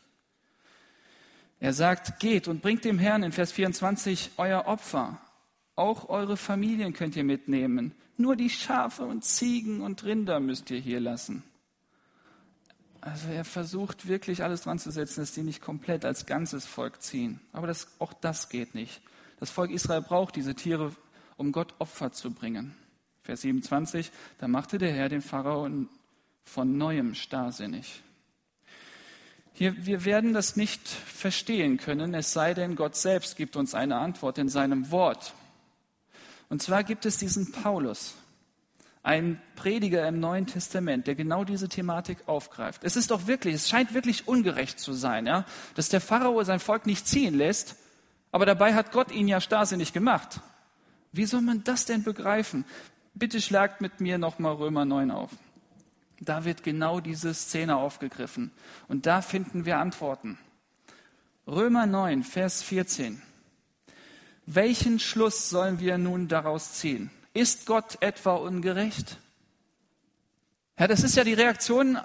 Er 1.59 1.73
sagt, 1.73 2.19
geht 2.19 2.47
und 2.47 2.61
bringt 2.61 2.85
dem 2.85 2.99
Herrn 2.99 3.23
in 3.23 3.31
Vers 3.31 3.51
24 3.51 4.31
euer 4.37 4.65
Opfer. 4.65 5.19
Auch 5.75 6.09
eure 6.09 6.37
Familien 6.37 6.93
könnt 6.93 7.15
ihr 7.15 7.23
mitnehmen. 7.23 7.93
Nur 8.17 8.35
die 8.35 8.49
Schafe 8.49 9.03
und 9.03 9.23
Ziegen 9.23 9.81
und 9.81 10.03
Rinder 10.03 10.39
müsst 10.39 10.71
ihr 10.71 10.79
hier 10.79 10.99
lassen. 10.99 11.43
Also 13.01 13.29
er 13.29 13.45
versucht 13.45 14.07
wirklich 14.07 14.43
alles 14.43 14.61
dran 14.61 14.79
zu 14.79 14.91
setzen, 14.91 15.21
dass 15.21 15.33
die 15.33 15.43
nicht 15.43 15.61
komplett 15.61 16.03
als 16.03 16.25
ganzes 16.25 16.65
Volk 16.65 17.01
ziehen. 17.01 17.39
Aber 17.53 17.67
das, 17.67 17.87
auch 17.99 18.13
das 18.13 18.49
geht 18.49 18.75
nicht. 18.75 19.01
Das 19.39 19.49
Volk 19.49 19.71
Israel 19.71 20.01
braucht 20.01 20.35
diese 20.35 20.53
Tiere, 20.53 20.93
um 21.37 21.53
Gott 21.53 21.73
Opfer 21.79 22.11
zu 22.11 22.31
bringen. 22.31 22.75
Vers 23.23 23.41
27, 23.41 24.11
da 24.39 24.47
machte 24.47 24.77
der 24.77 24.91
Herr 24.91 25.07
den 25.07 25.21
Pharao 25.21 25.69
von 26.43 26.77
neuem 26.77 27.15
starrsinnig. 27.15 28.01
Hier, 29.59 29.85
wir 29.85 30.05
werden 30.05 30.31
das 30.31 30.55
nicht 30.55 30.87
verstehen 30.87 31.75
können, 31.75 32.13
es 32.13 32.31
sei 32.31 32.53
denn, 32.53 32.77
Gott 32.77 32.95
selbst 32.95 33.35
gibt 33.35 33.57
uns 33.57 33.73
eine 33.75 33.97
Antwort 33.97 34.37
in 34.37 34.47
seinem 34.47 34.89
Wort. 34.89 35.33
Und 36.47 36.61
zwar 36.61 36.85
gibt 36.85 37.05
es 37.05 37.17
diesen 37.17 37.51
Paulus, 37.51 38.15
ein 39.03 39.41
Prediger 39.57 40.07
im 40.07 40.21
Neuen 40.21 40.47
Testament, 40.47 41.07
der 41.07 41.15
genau 41.15 41.43
diese 41.43 41.67
Thematik 41.67 42.19
aufgreift. 42.25 42.85
Es 42.85 42.95
ist 42.95 43.11
doch 43.11 43.27
wirklich, 43.27 43.53
es 43.53 43.67
scheint 43.67 43.93
wirklich 43.93 44.29
ungerecht 44.29 44.79
zu 44.79 44.93
sein, 44.93 45.25
ja, 45.25 45.43
dass 45.75 45.89
der 45.89 45.99
Pharao 45.99 46.41
sein 46.45 46.61
Volk 46.61 46.85
nicht 46.85 47.05
ziehen 47.05 47.33
lässt, 47.33 47.75
aber 48.31 48.45
dabei 48.45 48.75
hat 48.75 48.93
Gott 48.93 49.11
ihn 49.11 49.27
ja 49.27 49.41
starrsinnig 49.41 49.91
gemacht. 49.91 50.39
Wie 51.11 51.25
soll 51.25 51.41
man 51.41 51.65
das 51.65 51.83
denn 51.83 52.05
begreifen? 52.05 52.63
Bitte 53.13 53.41
schlagt 53.41 53.81
mit 53.81 53.99
mir 53.99 54.19
nochmal 54.19 54.53
Römer 54.53 54.85
9 54.85 55.11
auf. 55.11 55.31
Da 56.21 56.45
wird 56.45 56.63
genau 56.63 56.99
diese 56.99 57.33
Szene 57.33 57.77
aufgegriffen. 57.77 58.51
Und 58.87 59.05
da 59.05 59.21
finden 59.21 59.65
wir 59.65 59.77
Antworten. 59.77 60.37
Römer 61.47 61.85
9, 61.85 62.23
Vers 62.23 62.61
14. 62.61 63.21
Welchen 64.45 64.99
Schluss 64.99 65.49
sollen 65.49 65.79
wir 65.79 65.97
nun 65.97 66.27
daraus 66.27 66.73
ziehen? 66.73 67.11
Ist 67.33 67.65
Gott 67.65 68.01
etwa 68.01 68.35
ungerecht? 68.35 69.17
Ja, 70.77 70.87
das 70.87 71.03
ist 71.03 71.15
ja 71.15 71.23
die 71.23 71.33
Reaktion 71.33 71.99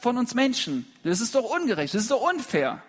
von 0.00 0.16
uns 0.16 0.34
Menschen. 0.34 0.86
Das 1.04 1.20
ist 1.20 1.34
doch 1.34 1.44
ungerecht, 1.44 1.94
das 1.94 2.02
ist 2.02 2.10
doch 2.10 2.22
unfair. 2.22 2.82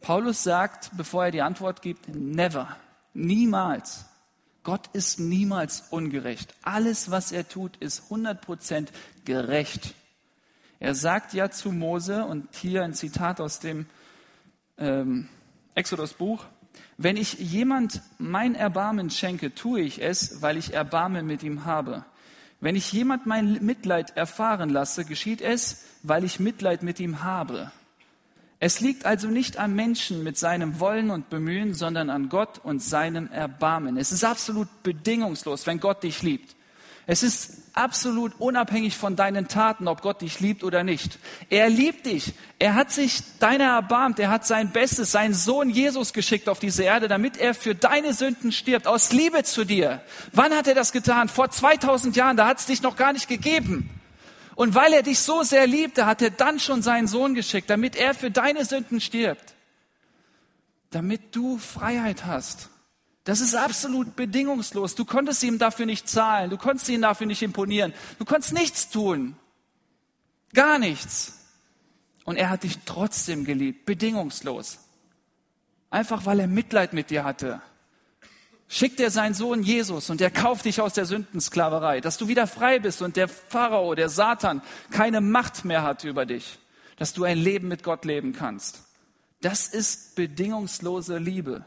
Paulus 0.00 0.42
sagt, 0.42 0.90
bevor 0.96 1.26
er 1.26 1.30
die 1.30 1.42
Antwort 1.42 1.82
gibt, 1.82 2.08
never, 2.08 2.76
niemals. 3.12 4.06
Gott 4.62 4.88
ist 4.92 5.18
niemals 5.18 5.84
ungerecht. 5.90 6.54
Alles, 6.62 7.10
was 7.10 7.32
er 7.32 7.48
tut, 7.48 7.76
ist 7.78 8.10
100% 8.10 8.88
gerecht. 9.30 9.94
Er 10.80 10.96
sagt 10.96 11.34
ja 11.34 11.50
zu 11.50 11.70
Mose, 11.70 12.24
und 12.24 12.48
hier 12.56 12.82
ein 12.82 12.94
Zitat 12.94 13.40
aus 13.40 13.60
dem 13.60 13.86
ähm, 14.76 15.28
Exodus-Buch, 15.76 16.44
wenn 16.98 17.16
ich 17.16 17.34
jemand 17.34 18.02
mein 18.18 18.54
Erbarmen 18.56 19.08
schenke, 19.08 19.54
tue 19.54 19.82
ich 19.82 20.02
es, 20.02 20.42
weil 20.42 20.56
ich 20.56 20.74
Erbarmen 20.74 21.26
mit 21.26 21.44
ihm 21.44 21.64
habe. 21.64 22.04
Wenn 22.60 22.74
ich 22.74 22.92
jemand 22.92 23.24
mein 23.24 23.64
Mitleid 23.64 24.16
erfahren 24.16 24.68
lasse, 24.68 25.04
geschieht 25.04 25.40
es, 25.40 25.84
weil 26.02 26.24
ich 26.24 26.40
Mitleid 26.40 26.82
mit 26.82 26.98
ihm 26.98 27.22
habe. 27.22 27.70
Es 28.58 28.80
liegt 28.80 29.06
also 29.06 29.28
nicht 29.28 29.58
am 29.58 29.74
Menschen 29.74 30.24
mit 30.24 30.36
seinem 30.38 30.80
Wollen 30.80 31.10
und 31.10 31.30
Bemühen, 31.30 31.72
sondern 31.72 32.10
an 32.10 32.28
Gott 32.28 32.58
und 32.58 32.82
seinem 32.82 33.30
Erbarmen. 33.30 33.96
Es 33.96 34.12
ist 34.12 34.24
absolut 34.24 34.68
bedingungslos, 34.82 35.66
wenn 35.66 35.78
Gott 35.78 36.02
dich 36.02 36.22
liebt. 36.22 36.56
Es 37.10 37.24
ist 37.24 37.54
absolut 37.72 38.38
unabhängig 38.38 38.96
von 38.96 39.16
deinen 39.16 39.48
Taten, 39.48 39.88
ob 39.88 40.00
Gott 40.00 40.20
dich 40.20 40.38
liebt 40.38 40.62
oder 40.62 40.84
nicht. 40.84 41.18
Er 41.48 41.68
liebt 41.68 42.06
dich. 42.06 42.34
Er 42.60 42.76
hat 42.76 42.92
sich 42.92 43.22
deiner 43.40 43.64
erbarmt. 43.64 44.20
Er 44.20 44.30
hat 44.30 44.46
sein 44.46 44.70
Bestes, 44.70 45.10
seinen 45.10 45.34
Sohn 45.34 45.70
Jesus 45.70 46.12
geschickt 46.12 46.48
auf 46.48 46.60
diese 46.60 46.84
Erde, 46.84 47.08
damit 47.08 47.36
er 47.36 47.54
für 47.54 47.74
deine 47.74 48.14
Sünden 48.14 48.52
stirbt, 48.52 48.86
aus 48.86 49.10
Liebe 49.10 49.42
zu 49.42 49.64
dir. 49.64 50.02
Wann 50.30 50.54
hat 50.54 50.68
er 50.68 50.76
das 50.76 50.92
getan? 50.92 51.28
Vor 51.28 51.50
2000 51.50 52.14
Jahren, 52.14 52.36
da 52.36 52.46
hat 52.46 52.60
es 52.60 52.66
dich 52.66 52.80
noch 52.80 52.94
gar 52.94 53.12
nicht 53.12 53.26
gegeben. 53.26 53.90
Und 54.54 54.76
weil 54.76 54.92
er 54.92 55.02
dich 55.02 55.18
so 55.18 55.42
sehr 55.42 55.66
liebte, 55.66 56.06
hat 56.06 56.22
er 56.22 56.30
dann 56.30 56.60
schon 56.60 56.80
seinen 56.80 57.08
Sohn 57.08 57.34
geschickt, 57.34 57.70
damit 57.70 57.96
er 57.96 58.14
für 58.14 58.30
deine 58.30 58.64
Sünden 58.64 59.00
stirbt. 59.00 59.54
Damit 60.92 61.34
du 61.34 61.58
Freiheit 61.58 62.24
hast. 62.24 62.70
Das 63.24 63.40
ist 63.40 63.54
absolut 63.54 64.16
bedingungslos. 64.16 64.94
Du 64.94 65.04
konntest 65.04 65.42
ihm 65.42 65.58
dafür 65.58 65.86
nicht 65.86 66.08
zahlen. 66.08 66.50
Du 66.50 66.56
konntest 66.56 66.88
ihm 66.88 67.02
dafür 67.02 67.26
nicht 67.26 67.42
imponieren. 67.42 67.92
Du 68.18 68.24
konntest 68.24 68.52
nichts 68.52 68.88
tun. 68.88 69.36
Gar 70.54 70.78
nichts. 70.78 71.38
Und 72.24 72.36
er 72.36 72.50
hat 72.50 72.62
dich 72.62 72.78
trotzdem 72.86 73.44
geliebt. 73.44 73.84
Bedingungslos. 73.84 74.78
Einfach 75.90 76.24
weil 76.26 76.40
er 76.40 76.46
Mitleid 76.46 76.92
mit 76.92 77.10
dir 77.10 77.24
hatte 77.24 77.60
schickt 78.70 79.00
er 79.00 79.10
seinen 79.10 79.34
Sohn 79.34 79.64
Jesus 79.64 80.08
und 80.10 80.20
er 80.20 80.30
kauft 80.30 80.64
dich 80.64 80.80
aus 80.80 80.94
der 80.94 81.04
Sündensklaverei, 81.04 82.00
dass 82.00 82.16
du 82.16 82.28
wieder 82.28 82.46
frei 82.46 82.78
bist 82.78 83.02
und 83.02 83.16
der 83.16 83.26
Pharao, 83.26 83.94
der 83.96 84.08
Satan, 84.08 84.62
keine 84.90 85.20
Macht 85.20 85.64
mehr 85.64 85.82
hat 85.82 86.04
über 86.04 86.24
dich, 86.24 86.58
dass 86.96 87.12
du 87.12 87.24
ein 87.24 87.36
Leben 87.36 87.66
mit 87.66 87.82
Gott 87.82 88.04
leben 88.04 88.32
kannst. 88.32 88.84
Das 89.42 89.66
ist 89.66 90.14
bedingungslose 90.14 91.18
Liebe. 91.18 91.66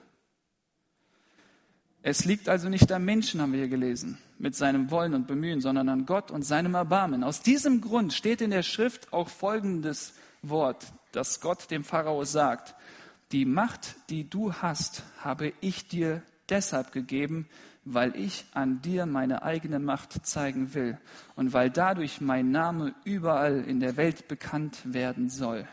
Es 2.05 2.25
liegt 2.25 2.49
also 2.49 2.67
nicht 2.67 2.91
am 2.91 3.05
Menschen, 3.05 3.41
haben 3.41 3.53
wir 3.53 3.59
hier 3.59 3.69
gelesen, 3.69 4.17
mit 4.37 4.55
seinem 4.55 4.91
Wollen 4.91 5.13
und 5.13 5.25
Bemühen, 5.25 5.61
sondern 5.61 5.87
an 5.87 6.05
Gott 6.05 6.31
und 6.31 6.41
seinem 6.43 6.75
Erbarmen. 6.75 7.23
Aus 7.23 7.41
diesem 7.41 7.79
Grund 7.79 8.11
steht 8.11 8.41
in 8.41 8.51
der 8.51 8.61
Schrift 8.61 9.13
auch 9.13 9.29
folgendes 9.29 10.13
Wort, 10.41 10.85
das 11.13 11.39
Gott 11.39 11.71
dem 11.71 11.85
Pharao 11.85 12.25
sagt. 12.25 12.75
Die 13.31 13.45
Macht, 13.45 13.95
die 14.09 14.29
du 14.29 14.53
hast, 14.53 15.03
habe 15.21 15.53
ich 15.61 15.87
dir 15.87 16.21
deshalb 16.49 16.91
gegeben, 16.91 17.47
weil 17.85 18.17
ich 18.17 18.43
an 18.53 18.81
dir 18.81 19.05
meine 19.05 19.43
eigene 19.43 19.79
Macht 19.79 20.25
zeigen 20.25 20.73
will 20.73 20.97
und 21.37 21.53
weil 21.53 21.69
dadurch 21.69 22.19
mein 22.19 22.51
Name 22.51 22.93
überall 23.05 23.63
in 23.63 23.79
der 23.79 23.95
Welt 23.95 24.27
bekannt 24.27 24.77
werden 24.83 25.29
soll. 25.29 25.65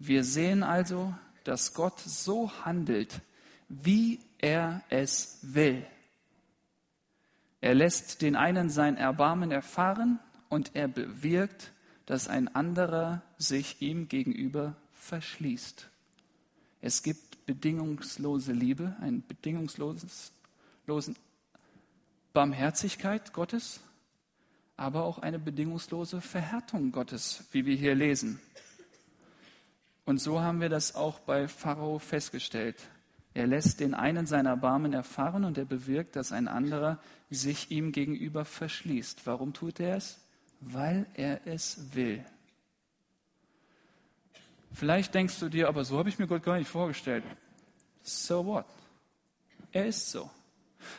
Wir 0.00 0.24
sehen 0.24 0.64
also, 0.64 1.14
dass 1.44 1.72
Gott 1.72 2.00
so 2.00 2.50
handelt, 2.64 3.20
wie 3.68 4.18
er 4.38 4.82
es 4.88 5.38
will. 5.42 5.84
Er 7.60 7.74
lässt 7.74 8.22
den 8.22 8.36
einen 8.36 8.70
sein 8.70 8.96
Erbarmen 8.96 9.50
erfahren 9.50 10.20
und 10.48 10.70
er 10.74 10.88
bewirkt, 10.88 11.72
dass 12.06 12.28
ein 12.28 12.48
anderer 12.54 13.22
sich 13.36 13.82
ihm 13.82 14.08
gegenüber 14.08 14.76
verschließt. 14.92 15.88
Es 16.80 17.02
gibt 17.02 17.44
bedingungslose 17.46 18.52
Liebe, 18.52 18.96
eine 19.00 19.18
bedingungslose 19.18 20.06
Barmherzigkeit 22.32 23.32
Gottes, 23.32 23.80
aber 24.76 25.02
auch 25.02 25.18
eine 25.18 25.38
bedingungslose 25.38 26.20
Verhärtung 26.20 26.92
Gottes, 26.92 27.44
wie 27.50 27.66
wir 27.66 27.74
hier 27.74 27.96
lesen. 27.96 28.40
Und 30.04 30.18
so 30.18 30.40
haben 30.40 30.60
wir 30.60 30.68
das 30.68 30.94
auch 30.94 31.18
bei 31.18 31.48
Pharao 31.48 31.98
festgestellt. 31.98 32.76
Er 33.34 33.46
lässt 33.46 33.80
den 33.80 33.94
einen 33.94 34.26
seiner 34.26 34.56
Barmen 34.56 34.92
erfahren 34.92 35.44
und 35.44 35.58
er 35.58 35.64
bewirkt, 35.64 36.16
dass 36.16 36.32
ein 36.32 36.48
anderer 36.48 36.98
sich 37.30 37.70
ihm 37.70 37.92
gegenüber 37.92 38.44
verschließt. 38.44 39.26
Warum 39.26 39.52
tut 39.52 39.80
er 39.80 39.96
es? 39.96 40.18
Weil 40.60 41.06
er 41.14 41.46
es 41.46 41.94
will. 41.94 42.24
Vielleicht 44.72 45.14
denkst 45.14 45.38
du 45.38 45.48
dir, 45.48 45.68
aber 45.68 45.84
so 45.84 45.98
habe 45.98 46.08
ich 46.08 46.18
mir 46.18 46.26
Gott 46.26 46.42
gar 46.42 46.58
nicht 46.58 46.68
vorgestellt. 46.68 47.24
So 48.02 48.44
what? 48.46 48.66
Er 49.72 49.86
ist 49.86 50.10
so. 50.10 50.30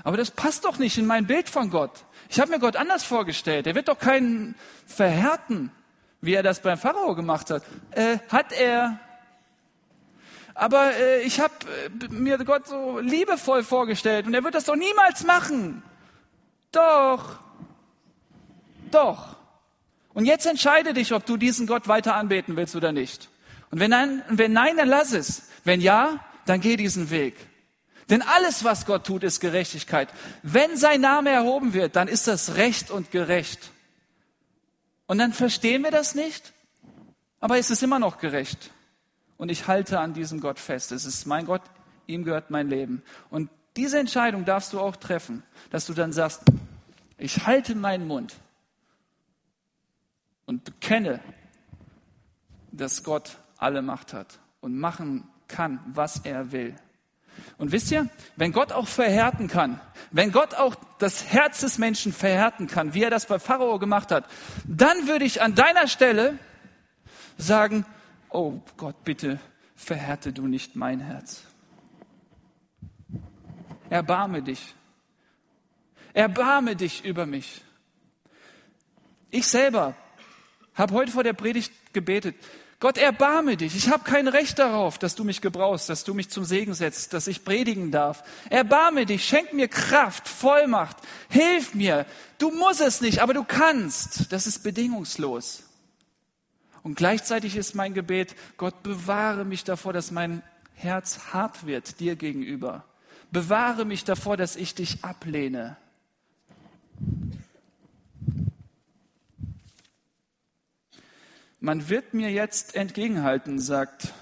Aber 0.03 0.17
das 0.17 0.31
passt 0.31 0.65
doch 0.65 0.77
nicht 0.77 0.97
in 0.97 1.05
mein 1.05 1.25
Bild 1.27 1.49
von 1.49 1.69
Gott. 1.69 2.05
Ich 2.29 2.39
habe 2.39 2.51
mir 2.51 2.59
Gott 2.59 2.75
anders 2.75 3.03
vorgestellt. 3.03 3.67
Er 3.67 3.75
wird 3.75 3.87
doch 3.87 3.97
keinen 3.97 4.55
verhärten, 4.85 5.71
wie 6.21 6.33
er 6.33 6.43
das 6.43 6.61
beim 6.61 6.77
Pharao 6.77 7.15
gemacht 7.15 7.49
hat. 7.49 7.63
Äh, 7.91 8.19
hat 8.29 8.51
er. 8.51 8.99
Aber 10.59 10.93
äh, 10.93 11.21
ich 11.21 11.39
habe 11.39 11.53
äh, 11.85 12.09
mir 12.09 12.37
Gott 12.39 12.67
so 12.67 12.99
liebevoll 12.99 13.63
vorgestellt 13.63 14.27
und 14.27 14.33
er 14.33 14.43
wird 14.43 14.55
das 14.55 14.65
doch 14.65 14.75
niemals 14.75 15.23
machen. 15.23 15.81
Doch. 16.73 17.39
Doch. 18.91 19.37
Und 20.13 20.25
jetzt 20.25 20.45
entscheide 20.45 20.93
dich, 20.93 21.13
ob 21.13 21.25
du 21.25 21.37
diesen 21.37 21.65
Gott 21.65 21.87
weiter 21.87 22.15
anbeten 22.15 22.57
willst 22.57 22.75
oder 22.75 22.91
nicht. 22.91 23.29
Und 23.71 23.79
wenn 23.79 23.91
nein, 23.91 24.21
wenn 24.27 24.51
nein, 24.51 24.75
dann 24.75 24.89
lass 24.89 25.13
es. 25.13 25.43
Wenn 25.63 25.79
ja, 25.79 26.19
dann 26.45 26.59
geh 26.59 26.75
diesen 26.75 27.09
Weg. 27.09 27.37
Denn 28.09 28.21
alles, 28.21 28.65
was 28.65 28.85
Gott 28.85 29.07
tut, 29.07 29.23
ist 29.23 29.39
Gerechtigkeit. 29.39 30.09
Wenn 30.43 30.75
sein 30.75 30.99
Name 30.99 31.29
erhoben 31.29 31.73
wird, 31.73 31.95
dann 31.95 32.09
ist 32.09 32.27
das 32.27 32.55
recht 32.55 32.91
und 32.91 33.11
gerecht. 33.11 33.71
Und 35.07 35.19
dann 35.19 35.31
verstehen 35.31 35.85
wir 35.85 35.91
das 35.91 36.15
nicht? 36.15 36.51
Aber 37.39 37.57
es 37.57 37.69
ist 37.69 37.81
immer 37.81 37.99
noch 37.99 38.17
gerecht. 38.17 38.71
Und 39.39 39.49
ich 39.49 39.67
halte 39.67 40.01
an 40.01 40.13
diesem 40.13 40.41
Gott 40.41 40.59
fest. 40.59 40.91
Es 40.91 41.05
ist 41.05 41.25
mein 41.25 41.45
Gott, 41.45 41.61
ihm 42.07 42.25
gehört 42.25 42.51
mein 42.51 42.67
Leben. 42.67 43.01
Und 43.29 43.49
diese 43.77 43.97
Entscheidung 43.97 44.43
darfst 44.43 44.73
du 44.73 44.81
auch 44.81 44.97
treffen, 44.97 45.43
dass 45.69 45.85
du 45.85 45.93
dann 45.93 46.11
sagst, 46.11 46.41
ich 47.17 47.47
halte 47.47 47.73
meinen 47.73 48.05
Mund 48.05 48.35
und 50.45 50.65
bekenne, 50.65 51.21
dass 52.73 53.01
Gott 53.05 53.37
alle 53.57 53.81
Macht 53.81 54.11
hat 54.11 54.39
und 54.59 54.77
machen 54.77 55.25
kann, 55.47 55.79
was 55.93 56.19
er 56.25 56.51
will. 56.51 56.75
Und 57.57 57.71
wisst 57.71 57.91
ihr, 57.91 58.09
wenn 58.35 58.51
Gott 58.51 58.73
auch 58.73 58.89
verhärten 58.89 59.47
kann, 59.47 59.79
wenn 60.11 60.33
Gott 60.33 60.53
auch 60.53 60.75
das 60.97 61.31
Herz 61.31 61.61
des 61.61 61.77
Menschen 61.77 62.11
verhärten 62.11 62.67
kann, 62.67 62.93
wie 62.93 63.03
er 63.03 63.09
das 63.09 63.25
bei 63.25 63.39
Pharao 63.39 63.79
gemacht 63.79 64.11
hat, 64.11 64.25
dann 64.65 65.07
würde 65.07 65.23
ich 65.23 65.41
an 65.41 65.55
deiner 65.55 65.87
Stelle 65.87 66.37
sagen, 67.37 67.85
oh 68.29 68.59
Gott, 68.77 69.03
bitte 69.03 69.39
verhärte 69.75 70.33
du 70.33 70.47
nicht 70.47 70.75
mein 70.75 70.99
Herz. 70.99 71.43
Erbarme 73.89 74.41
dich. 74.41 74.75
Erbarme 76.13 76.75
dich 76.75 77.05
über 77.05 77.25
mich. 77.25 77.61
Ich 79.31 79.47
selber 79.47 79.95
habe 80.73 80.93
heute 80.93 81.11
vor 81.11 81.23
der 81.23 81.33
Predigt 81.33 81.71
gebetet. 81.93 82.35
Gott, 82.79 82.97
erbarme 82.97 83.57
dich. 83.57 83.75
Ich 83.75 83.89
habe 83.89 84.05
kein 84.05 84.29
Recht 84.29 84.57
darauf, 84.57 84.97
dass 84.97 85.13
du 85.13 85.25
mich 85.25 85.41
gebrauchst, 85.41 85.89
dass 85.89 86.05
du 86.05 86.13
mich 86.13 86.29
zum 86.29 86.45
Segen 86.45 86.73
setzt, 86.73 87.13
dass 87.13 87.27
ich 87.27 87.43
predigen 87.43 87.91
darf. 87.91 88.23
Erbarme 88.49 89.05
dich, 89.05 89.25
schenk 89.25 89.51
mir 89.51 89.67
Kraft, 89.67 90.29
Vollmacht, 90.29 90.95
hilf 91.29 91.73
mir. 91.73 92.05
Du 92.37 92.51
musst 92.51 92.79
es 92.79 93.01
nicht, 93.01 93.19
aber 93.19 93.33
du 93.33 93.43
kannst. 93.43 94.31
Das 94.31 94.47
ist 94.47 94.63
bedingungslos. 94.63 95.63
Und 96.83 96.95
gleichzeitig 96.95 97.55
ist 97.55 97.75
mein 97.75 97.93
Gebet, 97.93 98.35
Gott, 98.57 98.83
bewahre 98.83 99.45
mich 99.45 99.63
davor, 99.63 99.93
dass 99.93 100.11
mein 100.11 100.43
Herz 100.73 101.33
hart 101.33 101.65
wird 101.65 101.99
dir 101.99 102.15
gegenüber. 102.15 102.85
Bewahre 103.31 103.85
mich 103.85 104.05
davor, 104.05 104.37
dass 104.37 104.55
ich 104.55 104.75
dich 104.75 105.03
ablehne. 105.03 105.77
Man 111.59 111.89
wird 111.89 112.13
mir 112.13 112.31
jetzt 112.31 112.75
entgegenhalten, 112.75 113.59
sagt 113.59 114.13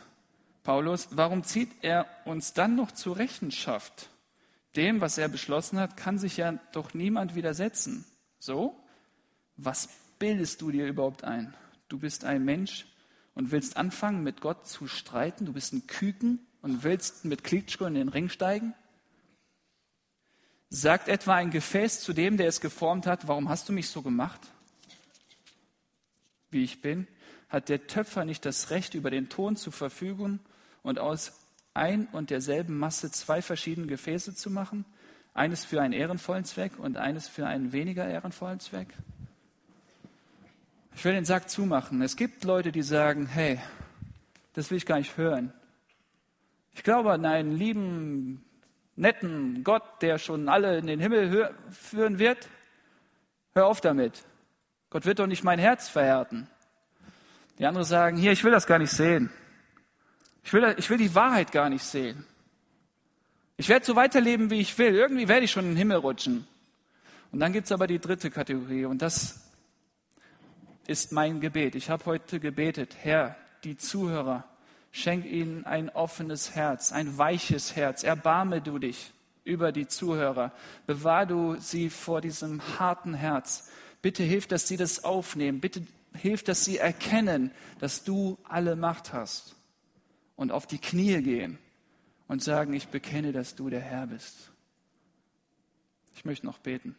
Paulus, 0.64 1.10
warum 1.12 1.44
zieht 1.44 1.70
er 1.82 2.08
uns 2.26 2.54
dann 2.54 2.76
noch 2.76 2.92
zur 2.92 3.18
Rechenschaft? 3.18 4.10
Dem, 4.76 5.02
was 5.02 5.18
er 5.18 5.30
beschlossen 5.30 5.80
hat, 5.80 5.96
kann 5.96 6.18
sich 6.18 6.38
ja 6.38 6.54
doch 6.72 6.94
niemand 6.94 7.36
widersetzen. 7.36 8.06
So? 8.40 8.76
Was 9.56 9.88
bildest 10.20 10.62
du 10.62 10.72
dir 10.72 10.88
überhaupt 10.88 11.24
ein? 11.24 11.54
Du 11.88 12.00
bist 12.00 12.26
ein 12.26 12.44
Mensch 12.44 12.86
und 13.34 13.52
willst 13.52 13.78
anfangen, 13.78 14.24
mit 14.24 14.42
Gott 14.42 14.68
zu 14.68 14.88
streiten. 14.88 15.46
Du 15.46 15.54
bist 15.54 15.74
ein 15.74 15.88
Küken 15.88 16.46
und 16.62 16.84
willst 16.84 17.26
mit 17.26 17.44
Klitschko 17.44 17.86
in 17.86 17.94
den 17.94 18.10
Ring 18.10 18.30
steigen. 18.30 18.74
Sagt 20.70 21.08
etwa 21.08 21.36
ein 21.36 21.52
Gefäß 21.52 22.02
zu 22.02 22.14
dem, 22.14 22.38
der 22.38 22.48
es 22.48 22.60
geformt 22.60 23.08
hat, 23.08 23.28
warum 23.28 23.48
hast 23.48 23.70
du 23.70 23.74
mich 23.74 23.90
so 23.90 24.02
gemacht, 24.02 24.42
wie 26.50 26.64
ich 26.64 26.82
bin? 26.82 27.08
hat 27.50 27.70
der 27.70 27.88
Töpfer 27.88 28.26
nicht 28.26 28.46
das 28.46 28.70
Recht, 28.70 28.94
über 28.94 29.10
den 29.10 29.30
Ton 29.30 29.56
zu 29.56 29.72
verfügen 29.72 30.40
und 30.84 31.00
aus 31.00 31.34
ein 31.74 32.08
und 32.08 32.30
derselben 32.30 32.78
Masse 32.78 33.12
zwei 33.12 33.42
verschiedene 33.42 33.88
Gefäße 33.88 34.36
zu 34.36 34.50
machen? 34.50 34.86
Eines 35.34 35.64
für 35.66 35.82
einen 35.82 35.94
ehrenvollen 35.94 36.46
Zweck 36.46 36.80
und 36.80 36.98
eines 36.98 37.28
für 37.28 37.48
einen 37.48 37.72
weniger 37.72 38.08
ehrenvollen 38.08 38.60
Zweck? 38.60 38.90
Ich 40.98 41.06
will 41.06 41.14
den 41.14 41.26
Sack 41.26 41.48
zumachen. 41.48 42.02
Es 42.02 42.16
gibt 42.16 42.44
Leute, 42.44 42.72
die 42.72 42.82
sagen, 42.82 43.28
hey, 43.28 43.62
das 44.54 44.72
will 44.72 44.80
ich 44.80 44.86
gar 44.88 44.98
nicht 44.98 45.16
hören. 45.16 45.54
Ich 46.74 46.82
glaube 46.82 47.12
an 47.12 47.24
einen 47.24 47.56
lieben, 47.56 48.44
netten 48.96 49.64
Gott, 49.64 49.84
der 50.02 50.18
schon 50.18 50.50
alle 50.50 50.80
in 50.80 50.88
den 50.88 51.00
Himmel 51.00 51.54
führen 51.70 52.18
wird. 52.18 52.50
Hör 53.54 53.68
auf 53.68 53.80
damit. 53.80 54.24
Gott 54.90 55.06
wird 55.06 55.20
doch 55.20 55.28
nicht 55.28 55.44
mein 55.44 55.60
Herz 55.60 55.88
verhärten. 55.88 56.48
Die 57.60 57.68
anderen 57.68 57.86
sagen, 57.86 58.18
hier, 58.18 58.32
ich 58.32 58.44
will 58.44 58.52
das 58.52 58.66
gar 58.66 58.80
nicht 58.80 58.92
sehen. 58.92 59.30
Ich 60.44 60.52
will, 60.52 60.74
ich 60.80 60.90
will 60.90 60.98
die 60.98 61.14
Wahrheit 61.14 61.52
gar 61.52 61.70
nicht 61.70 61.84
sehen. 61.84 62.26
Ich 63.56 63.70
werde 63.70 63.86
so 63.86 63.96
weiterleben, 63.96 64.50
wie 64.50 64.62
ich 64.62 64.76
will. 64.80 64.96
Irgendwie 64.96 65.28
werde 65.28 65.46
ich 65.46 65.52
schon 65.52 65.66
in 65.66 65.72
den 65.72 65.78
Himmel 65.78 65.98
rutschen. 65.98 66.48
Und 67.32 67.40
dann 67.40 67.54
gibt 67.54 67.66
es 67.66 67.72
aber 67.72 67.86
die 67.86 68.00
dritte 68.00 68.32
Kategorie 68.32 68.86
und 68.86 69.04
das 69.04 69.47
ist 70.88 71.12
mein 71.12 71.42
Gebet. 71.42 71.76
Ich 71.76 71.90
habe 71.90 72.06
heute 72.06 72.40
gebetet, 72.40 72.96
Herr, 73.02 73.36
die 73.64 73.78
Zuhörer, 73.78 74.46
schenk 74.92 75.26
ihnen 75.26 75.66
ein 75.66 75.90
offenes 75.90 76.56
Herz, 76.56 76.92
ein 76.92 77.18
weiches 77.18 77.76
Herz. 77.76 78.04
Erbarme 78.04 78.62
du 78.62 78.80
dich 78.80 79.12
über 79.44 79.72
die 79.72 79.88
Zuhörer. 79.88 80.54
Bewahr 80.86 81.26
du 81.26 81.56
sie 81.60 81.90
vor 81.90 82.22
diesem 82.22 82.62
harten 82.80 83.14
Herz. 83.14 83.70
Bitte 84.02 84.24
hilf, 84.24 84.48
dass 84.48 84.68
sie 84.68 84.78
das 84.78 85.04
aufnehmen. 85.04 85.60
Bitte 85.60 85.86
hilf, 86.14 86.44
dass 86.44 86.64
sie 86.64 86.78
erkennen, 86.78 87.52
dass 87.80 88.04
du 88.04 88.38
alle 88.46 88.76
Macht 88.76 89.14
hast 89.14 89.56
und 90.38 90.52
auf 90.52 90.68
die 90.68 90.80
Knie 90.80 91.22
gehen 91.22 91.58
und 92.28 92.42
sagen, 92.42 92.74
ich 92.74 92.88
bekenne, 92.88 93.34
dass 93.34 93.56
du 93.56 93.70
der 93.70 93.82
Herr 93.82 94.08
bist. 94.08 94.52
Ich 96.16 96.26
möchte 96.26 96.46
noch 96.46 96.60
beten. 96.60 96.96